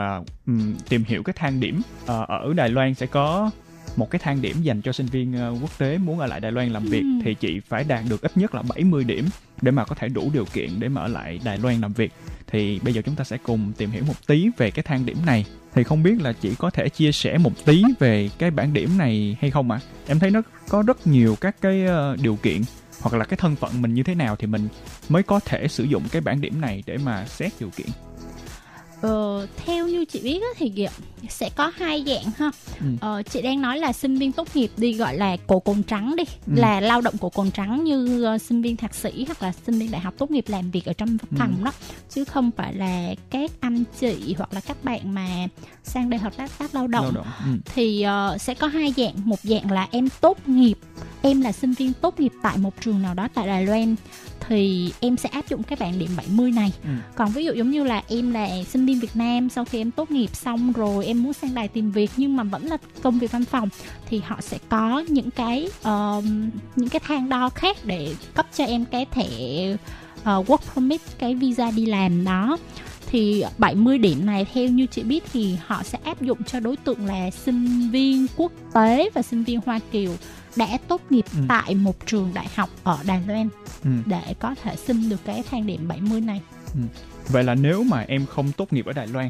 [0.47, 3.51] ừm, tìm hiểu cái thang điểm Ờ, ở Đài Loan sẽ có
[3.95, 6.51] một cái thang điểm dành cho sinh viên ờ, quốc tế muốn ở lại Đài
[6.51, 7.07] Loan làm việc Ừ.
[7.25, 9.25] thì chị phải đạt được ít nhất là 70 điểm
[9.61, 12.11] để mà có thể đủ điều kiện để mà ở lại Đài Loan làm việc.
[12.51, 15.17] Thì bây giờ chúng ta sẽ cùng tìm hiểu một tí về cái thang điểm
[15.25, 15.45] này.
[15.73, 18.97] Thì không biết là chị có thể chia sẻ một tí về cái bảng điểm
[18.97, 19.79] này hay không ạ?
[20.07, 22.61] Em thấy nó có rất nhiều các cái ờ, điều kiện
[23.01, 24.67] hoặc là cái thân phận mình như thế nào thì mình
[25.09, 27.87] mới có thể sử dụng cái bảng điểm này để mà xét điều kiện.
[29.01, 30.87] Ờ, theo như chị biết á, thì
[31.29, 32.85] sẽ có hai dạng ha Ừ.
[33.01, 36.15] ờ, chị đang nói là sinh viên tốt nghiệp đi gọi là cổ cồn trắng
[36.15, 36.53] đi Ừ.
[36.55, 39.79] là lao động cổ cồn trắng như ờ, sinh viên thạc sĩ hoặc là sinh
[39.79, 41.35] viên đại học tốt nghiệp làm việc ở trong văn Ừ.
[41.39, 41.71] phòng đó
[42.09, 45.27] chứ không phải là các anh chị hoặc là các bạn mà
[45.83, 47.27] sang đây hợp tác tác lao động, Lao động.
[47.45, 47.51] Ừ.
[47.75, 50.77] thì ờ, sẽ có hai dạng một dạng là em tốt nghiệp
[51.21, 53.95] em là sinh viên tốt nghiệp tại một trường nào đó tại Đài Loan
[54.47, 56.71] thì em sẽ áp dụng cái bảng điểm 70 này.
[56.83, 56.89] Ừ.
[57.15, 59.91] còn ví dụ giống như là em là sinh viên Việt Nam sau khi em
[59.91, 63.19] tốt nghiệp xong rồi em muốn sang đài tìm việc nhưng mà vẫn là công
[63.19, 63.69] việc văn phòng
[64.09, 68.65] thì họ sẽ có những cái um, những cái thang đo khác để cấp cho
[68.65, 69.27] em cái thẻ
[70.21, 72.57] uh, work permit cái visa đi làm đó.
[73.11, 76.75] Thì 70 điểm này theo như chị biết thì họ sẽ áp dụng cho đối
[76.75, 80.11] tượng là sinh viên quốc tế và sinh viên Hoa Kiều
[80.55, 81.39] đã tốt nghiệp Ừ.
[81.47, 83.49] tại một trường đại học ở Đài Loan
[83.83, 83.89] Ừ.
[84.05, 86.41] để có thể xin được cái thang điểm 70 này.
[87.27, 89.29] Vậy là nếu mà em không tốt nghiệp ở Đài Loan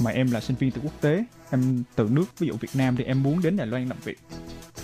[0.00, 1.24] mà em là sinh viên từ quốc tế,
[1.54, 4.18] em từ nước ví dụ Việt Nam thì em muốn đến Đài Loan làm việc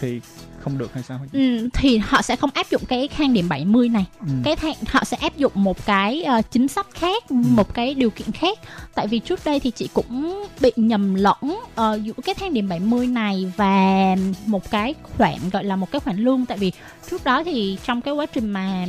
[0.01, 0.21] thì
[0.61, 1.21] không được hay sao?
[1.33, 4.05] Ừ, thì họ sẽ không áp dụng cái thang điểm 70 này.
[4.21, 4.27] Ừ.
[4.45, 8.11] Cái thang họ sẽ áp dụng một cái ờ, chính sách khác, một cái điều
[8.11, 8.59] kiện khác.
[8.95, 12.69] Tại vì trước đây thì chị cũng bị nhầm lẫn ờ, giữa cái thang điểm
[12.69, 14.17] 70 này và
[14.47, 16.73] một cái khoản gọi là một cái khoản lương tại vì
[17.11, 18.87] trước đó thì trong cái quá trình mà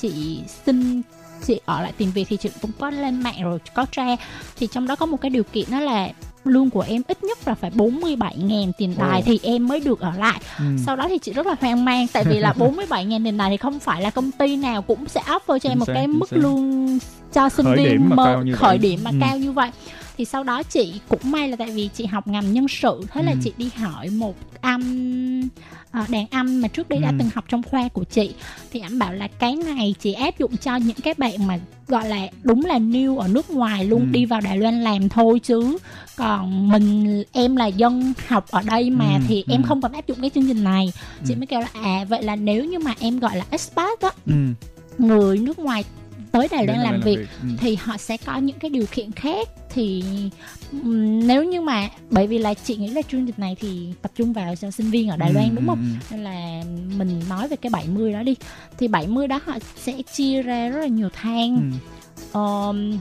[0.00, 1.02] chị xin
[1.46, 4.06] chị ở lại tìm việc thì chị cũng có lên mạng rồi có tra
[4.56, 6.08] thì trong đó có một cái điều kiện đó là
[6.46, 9.22] lương của em ít nhất là phải 47.000 tiền đài Ồ.
[9.24, 10.64] thì em mới được ở lại Ừ.
[10.86, 13.50] sau đó thì chị rất là hoang mang tại vì là 47 ngàn tiền này
[13.50, 15.92] thì không phải là công ty nào cũng sẽ offer cho Chính em một xác,
[15.94, 16.36] cái mức xác.
[16.36, 16.98] lương
[17.32, 18.52] cho sinh Khởi viên điểm mà vậy.
[18.56, 19.16] khởi điểm mà Ừ.
[19.20, 19.70] cao như vậy
[20.16, 23.22] thì sau đó chị cũng may là tại vì chị học ngành nhân sự thế
[23.22, 23.38] là Ừ.
[23.44, 25.48] chị đi hỏi một anh
[25.90, 27.14] à, đàn anh mà trước đây đã Ừ.
[27.18, 28.30] từng học trong khoa của chị
[28.72, 31.58] thì anh bảo là cái này chỉ áp dụng cho những cái bạn mà
[31.88, 34.06] gọi là đúng là new ở nước ngoài luôn Ừ.
[34.12, 35.78] đi vào Đài Loan làm thôi chứ
[36.16, 39.66] còn mình em là dân học ở đây mà Ừ, thì em ừ.
[39.66, 40.92] không còn áp dụng cái chương trình này
[41.26, 41.38] chị Ừ.
[41.38, 44.32] mới kêu là à vậy là nếu như mà em gọi là expat á Ừ.
[44.98, 45.84] người nước ngoài
[46.34, 47.48] tới Đài Loan Đài làm Loan việc Ừ.
[47.58, 50.04] thì họ sẽ có những cái điều kiện khác thì
[50.72, 54.12] ừm, nếu như mà bởi vì là chị nghĩ là chương trình này thì tập
[54.16, 55.78] trung vào cho sinh viên ở Đài Ừ, Loan đúng ừ, không
[56.10, 56.14] ừ.
[56.16, 56.62] nên là
[56.96, 58.34] mình nói về cái 70 đó đi
[58.78, 61.78] thì 70 đó họ sẽ chia ra rất là nhiều thang Ừ.
[62.32, 62.98] Ờm,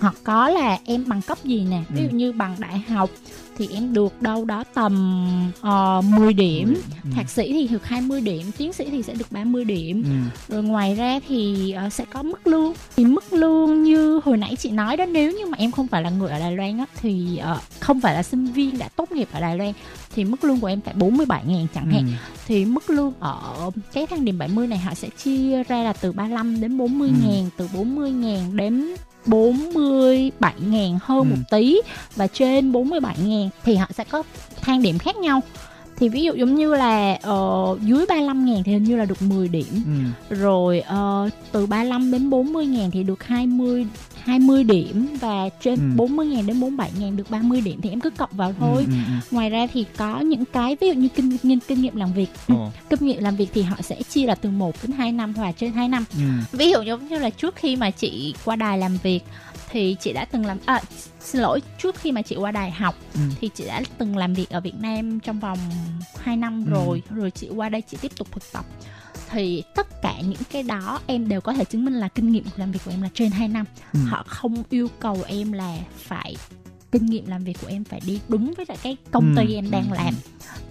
[0.00, 2.14] hoặc có là em bằng cấp gì nè ví dụ Ừ.
[2.16, 3.10] như bằng đại học
[3.58, 5.52] thì em được đâu đó tầm
[5.98, 6.74] uh, 10 điểm
[7.04, 7.10] Ừ.
[7.16, 10.54] thạc sĩ thì được 20 điểm tiến sĩ thì sẽ được 30 điểm Ừ.
[10.54, 14.56] rồi ngoài ra thì ờ, sẽ có mức lương thì mức lương như hồi nãy
[14.58, 16.84] chị nói đó nếu như mà em không phải là người ở Đài Loan á
[17.00, 19.72] thì ờ, không phải là sinh viên đã tốt nghiệp ở Đài Loan
[20.18, 22.12] thì mức lương của em phải 47 ngàn chẳng hạn Ừ.
[22.46, 26.12] thì mức lương ở cái thang điểm 70 này họ sẽ chia ra là từ
[26.12, 27.14] 35 đến 40 Ừ.
[27.28, 28.94] ngàn từ 40 ngàn đến
[29.26, 31.24] 47 ngàn hơn Ừ.
[31.24, 31.80] một tí
[32.16, 34.22] và trên 47 ngàn thì họ sẽ có
[34.60, 35.40] thang điểm khác nhau
[35.98, 39.22] thì ví dụ giống như là ờ, dưới 35 ngàn thì hình như là được
[39.22, 39.66] 10 điểm
[40.30, 40.34] Ừ.
[40.36, 43.86] rồi ờ, từ 35 đến 40 ngàn thì được 20
[44.24, 45.82] 20 điểm và trên Ừ.
[45.96, 48.92] 40 ngàn đến 47 ngàn được 30 điểm thì em cứ cộng vào thôi Ừ,
[48.92, 49.12] ừ, ừ.
[49.30, 52.26] ngoài ra thì có những cái ví dụ như kinh kinh, kinh nghiệm làm việc
[52.48, 52.70] Ồ.
[52.90, 55.52] kinh nghiệm làm việc thì họ sẽ chia là từ 1 đến 2 năm và
[55.52, 56.20] trên 2 năm Ừ.
[56.52, 59.20] ví dụ giống như là trước khi mà chị qua đài làm việc
[59.70, 60.80] thì chị đã từng làm à,
[61.20, 63.20] xin lỗi trước khi mà chị qua đài học Ừ.
[63.40, 65.58] thì chị đã từng làm việc ở Việt Nam trong vòng
[66.18, 66.70] 2 năm Ừ.
[66.72, 68.64] rồi rồi chị qua đây chị tiếp tục thực tập
[69.30, 72.44] thì tất cả những cái đó em đều có thể chứng minh là kinh nghiệm
[72.56, 74.00] làm việc của em là trên 2 năm Ừ.
[74.06, 76.36] họ không yêu cầu em là phải
[76.92, 79.54] kinh nghiệm làm việc của em phải đi đúng với lại cái công ty Ừ,
[79.54, 80.14] em đang ừ, làm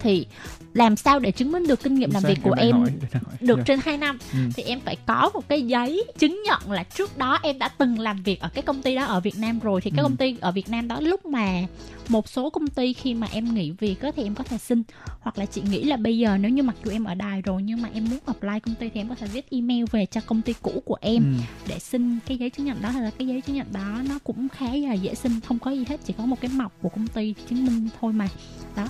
[0.00, 0.26] thì
[0.74, 2.92] làm sao để chứng minh được kinh nghiệm làm việc của em hỏi,
[3.40, 3.62] được Dạ.
[3.66, 4.38] trên 2 năm Ừ.
[4.56, 7.98] thì em phải có một cái giấy chứng nhận là trước đó em đã từng
[7.98, 10.02] làm việc ở cái công ty đó ở Việt Nam rồi thì cái Ừ.
[10.02, 11.62] công ty ở Việt Nam đó lúc mà
[12.08, 14.82] một số công ty khi mà em nghỉ việc á, thì em có thể xin
[15.20, 17.62] hoặc là chị nghĩ là bây giờ nếu như mặc dù em ở đài rồi
[17.62, 20.20] nhưng mà em muốn apply công ty thì em có thể viết email về cho
[20.26, 21.42] công ty cũ của em Ừ.
[21.68, 24.18] để xin cái giấy chứng nhận đó hay là cái giấy chứng nhận đó nó
[24.24, 26.88] cũng khá là dễ xin không có gì hết chỉ có một cái mọc của
[26.88, 28.28] công ty chứng minh thôi mà
[28.76, 28.88] đó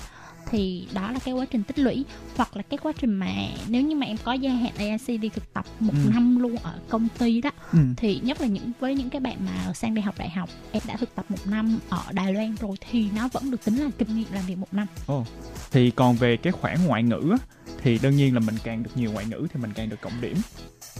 [0.50, 2.04] thì đó là cái quá trình tích lũy
[2.36, 3.32] hoặc là cái quá trình mà
[3.68, 6.10] nếu như mà em có gia hạn AIC đi thực tập một Ừ.
[6.14, 7.78] năm luôn ở công ty đó Ừ.
[7.96, 10.82] thì nhất là những với những cái bạn mà sang đây học đại học em
[10.86, 13.90] đã thực tập một năm ở Đài Loan rồi thì nó vẫn được tính là
[13.98, 15.24] kinh nghiệm làm việc một năm Ồ.
[15.70, 17.36] Thì còn về cái khoản ngoại ngữ
[17.82, 20.20] thì đương nhiên là mình càng được nhiều ngoại ngữ thì mình càng được cộng
[20.20, 20.36] điểm.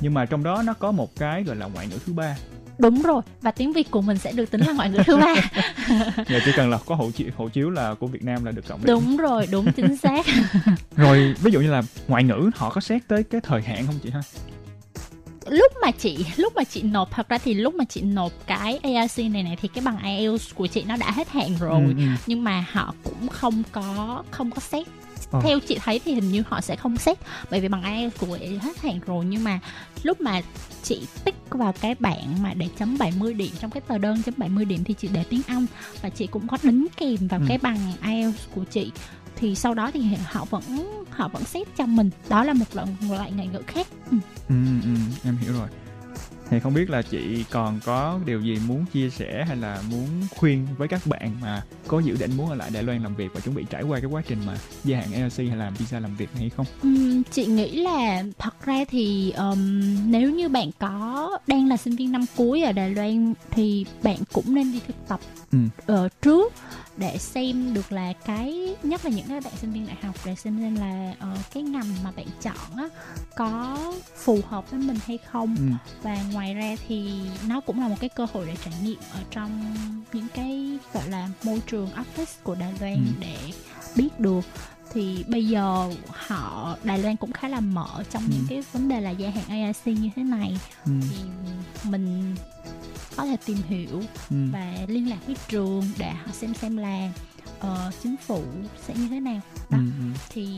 [0.00, 2.36] Nhưng mà trong đó nó có một cái gọi là ngoại ngữ thứ ba.
[2.78, 5.34] đúng rồi và tiếng Việt của mình sẽ được tính là ngoại ngữ thứ ba
[6.28, 8.68] Giờ chỉ cần là có hộ chiếu, hộ chiếu là của Việt Nam là được
[8.68, 8.86] cộng điểm.
[8.86, 10.26] đúng rồi đúng chính xác
[10.96, 13.98] Rồi ví dụ như là ngoại ngữ họ có xét tới cái thời hạn không
[14.02, 14.20] chị ha?
[15.50, 18.78] lúc mà chị lúc mà chị nộp thật ra thì lúc mà chị nộp cái
[18.82, 21.92] ARC này này thì cái bằng IELTS của chị nó đã hết hạn rồi Ừ,
[21.98, 22.04] ừ.
[22.26, 24.86] nhưng mà họ cũng không có không có xét
[25.30, 25.40] Ờ.
[25.42, 27.18] theo chị thấy thì hình như họ sẽ không xét
[27.50, 29.60] bởi vì bằng IELTS của chị hết hạn rồi nhưng mà
[30.02, 30.40] lúc mà
[30.82, 34.34] chị tích vào cái bảng mà để chấm 70 điểm trong cái tờ đơn chấm
[34.36, 35.66] 70 điểm thì chị để tiếng Anh
[36.02, 37.44] và chị cũng có đính kèm vào Ừ.
[37.48, 38.90] cái bằng IELTS của chị
[39.36, 40.00] thì sau đó thì
[40.30, 40.62] họ vẫn
[41.10, 44.16] họ vẫn xét cho mình đó là một loại một loại ngoại ngữ khác ừ.
[44.48, 44.54] Ừ,
[44.84, 44.90] ừ,
[45.24, 45.68] em hiểu rồi.
[46.50, 50.06] Thì không biết là chị còn có điều gì muốn chia sẻ hay là muốn
[50.36, 53.28] khuyên với các bạn mà có dự định muốn ở lại Đài Loan làm việc
[53.34, 56.00] và chuẩn bị trải qua cái quá trình mà gia hạn LC hay làm visa
[56.00, 56.66] làm việc này hay không?
[56.82, 61.96] Ừm, chị nghĩ là thật ra thì ừm, nếu như bạn có đang là sinh
[61.96, 65.20] viên năm cuối ở Đài Loan thì bạn cũng nên đi thực tập
[65.52, 65.58] Ừ.
[65.86, 66.52] ờ, trước
[66.98, 70.34] để xem được là cái nhất là những cái bạn sinh viên đại học để
[70.34, 72.88] xem xem là ờ, cái ngành mà bạn chọn á
[73.36, 73.78] có
[74.16, 75.62] phù hợp với mình hay không Ừ.
[76.02, 77.10] và ngoài ra thì
[77.48, 79.74] nó cũng là một cái cơ hội để trải nghiệm ở trong
[80.12, 83.12] những cái gọi là môi trường office của Đài Loan Ừ.
[83.20, 83.36] để
[83.96, 84.40] biết được
[84.92, 88.28] thì bây giờ họ Đài Loan cũng khá là mở trong Ừ.
[88.32, 90.92] những cái vấn đề là gia hạn AIC như thế này Ừ.
[91.10, 91.16] thì
[91.90, 92.34] mình
[93.18, 94.36] có thể tìm hiểu Ừ.
[94.52, 97.10] và liên lạc với trường để họ xem xem là
[97.60, 98.42] ờ, chính phủ
[98.86, 99.76] sẽ như thế nào Ừ.
[99.76, 100.04] đó ừ.
[100.30, 100.48] thì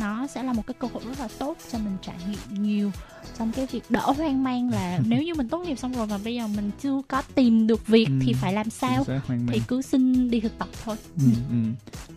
[0.00, 2.90] nó sẽ là một cái cơ hội rất là tốt cho mình trải nghiệm nhiều
[3.38, 6.18] trong cái việc đỡ hoang mang là nếu như mình tốt nghiệp xong rồi và
[6.24, 8.12] bây giờ mình chưa có tìm được việc Ừ.
[8.22, 9.04] thì phải làm sao
[9.48, 11.56] thì cứ xin đi thực tập thôi Ừ, ừ.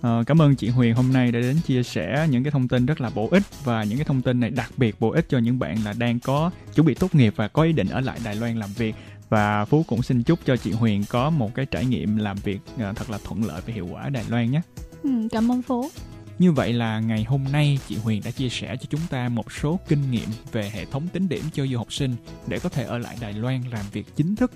[0.01, 2.85] Ờ, cảm ơn chị Huyền hôm nay đã đến chia sẻ những cái thông tin
[2.85, 5.37] rất là bổ ích và những cái thông tin này đặc biệt bổ ích cho
[5.37, 8.19] những bạn là đang có chuẩn bị tốt nghiệp và có ý định ở lại
[8.23, 8.95] Đài Loan làm việc
[9.29, 12.59] và Phú cũng xin chúc cho chị Huyền có một cái trải nghiệm làm việc
[12.79, 14.61] ờ, thật là thuận lợi và hiệu quả ở Đài Loan nhé.
[15.03, 15.89] ừ, cảm ơn phố
[16.39, 19.51] Như vậy là ngày hôm nay chị Huyền đã chia sẻ cho chúng ta một
[19.51, 22.15] số kinh nghiệm về hệ thống tính điểm cho du học sinh
[22.47, 24.51] để có thể ở lại Đài Loan làm việc chính thức.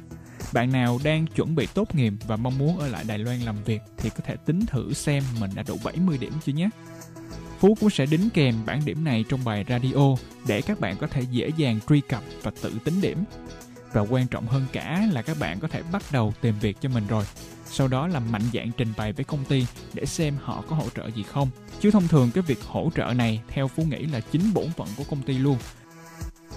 [0.53, 3.63] Bạn nào đang chuẩn bị tốt nghiệp và mong muốn ở lại Đài Loan làm
[3.63, 6.69] việc thì có thể tính thử xem mình đã đủ 70 điểm chưa nhé.
[7.59, 10.15] Phú cũng sẽ đính kèm bản điểm này trong bài radio
[10.47, 13.17] để các bạn có thể dễ dàng truy cập và tự tính điểm.
[13.93, 16.89] Và quan trọng hơn cả là các bạn có thể bắt đầu tìm việc cho
[16.89, 17.25] mình rồi.
[17.65, 20.89] Sau đó là mạnh dạn trình bày với công ty để xem họ có hỗ
[20.89, 21.49] trợ gì không.
[21.79, 24.87] Chứ thông thường cái việc hỗ trợ này theo Phú nghĩ là chính bổn phận
[24.97, 25.57] của công ty luôn.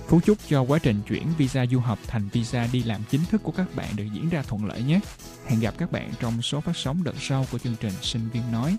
[0.08, 3.42] Phú chúc cho quá trình chuyển visa du học thành visa đi làm chính thức
[3.42, 5.00] của các bạn được diễn ra thuận lợi nhé.
[5.46, 8.52] Hẹn gặp các bạn trong số phát sóng đợt sau của chương trình Sinh viên
[8.52, 8.76] nói.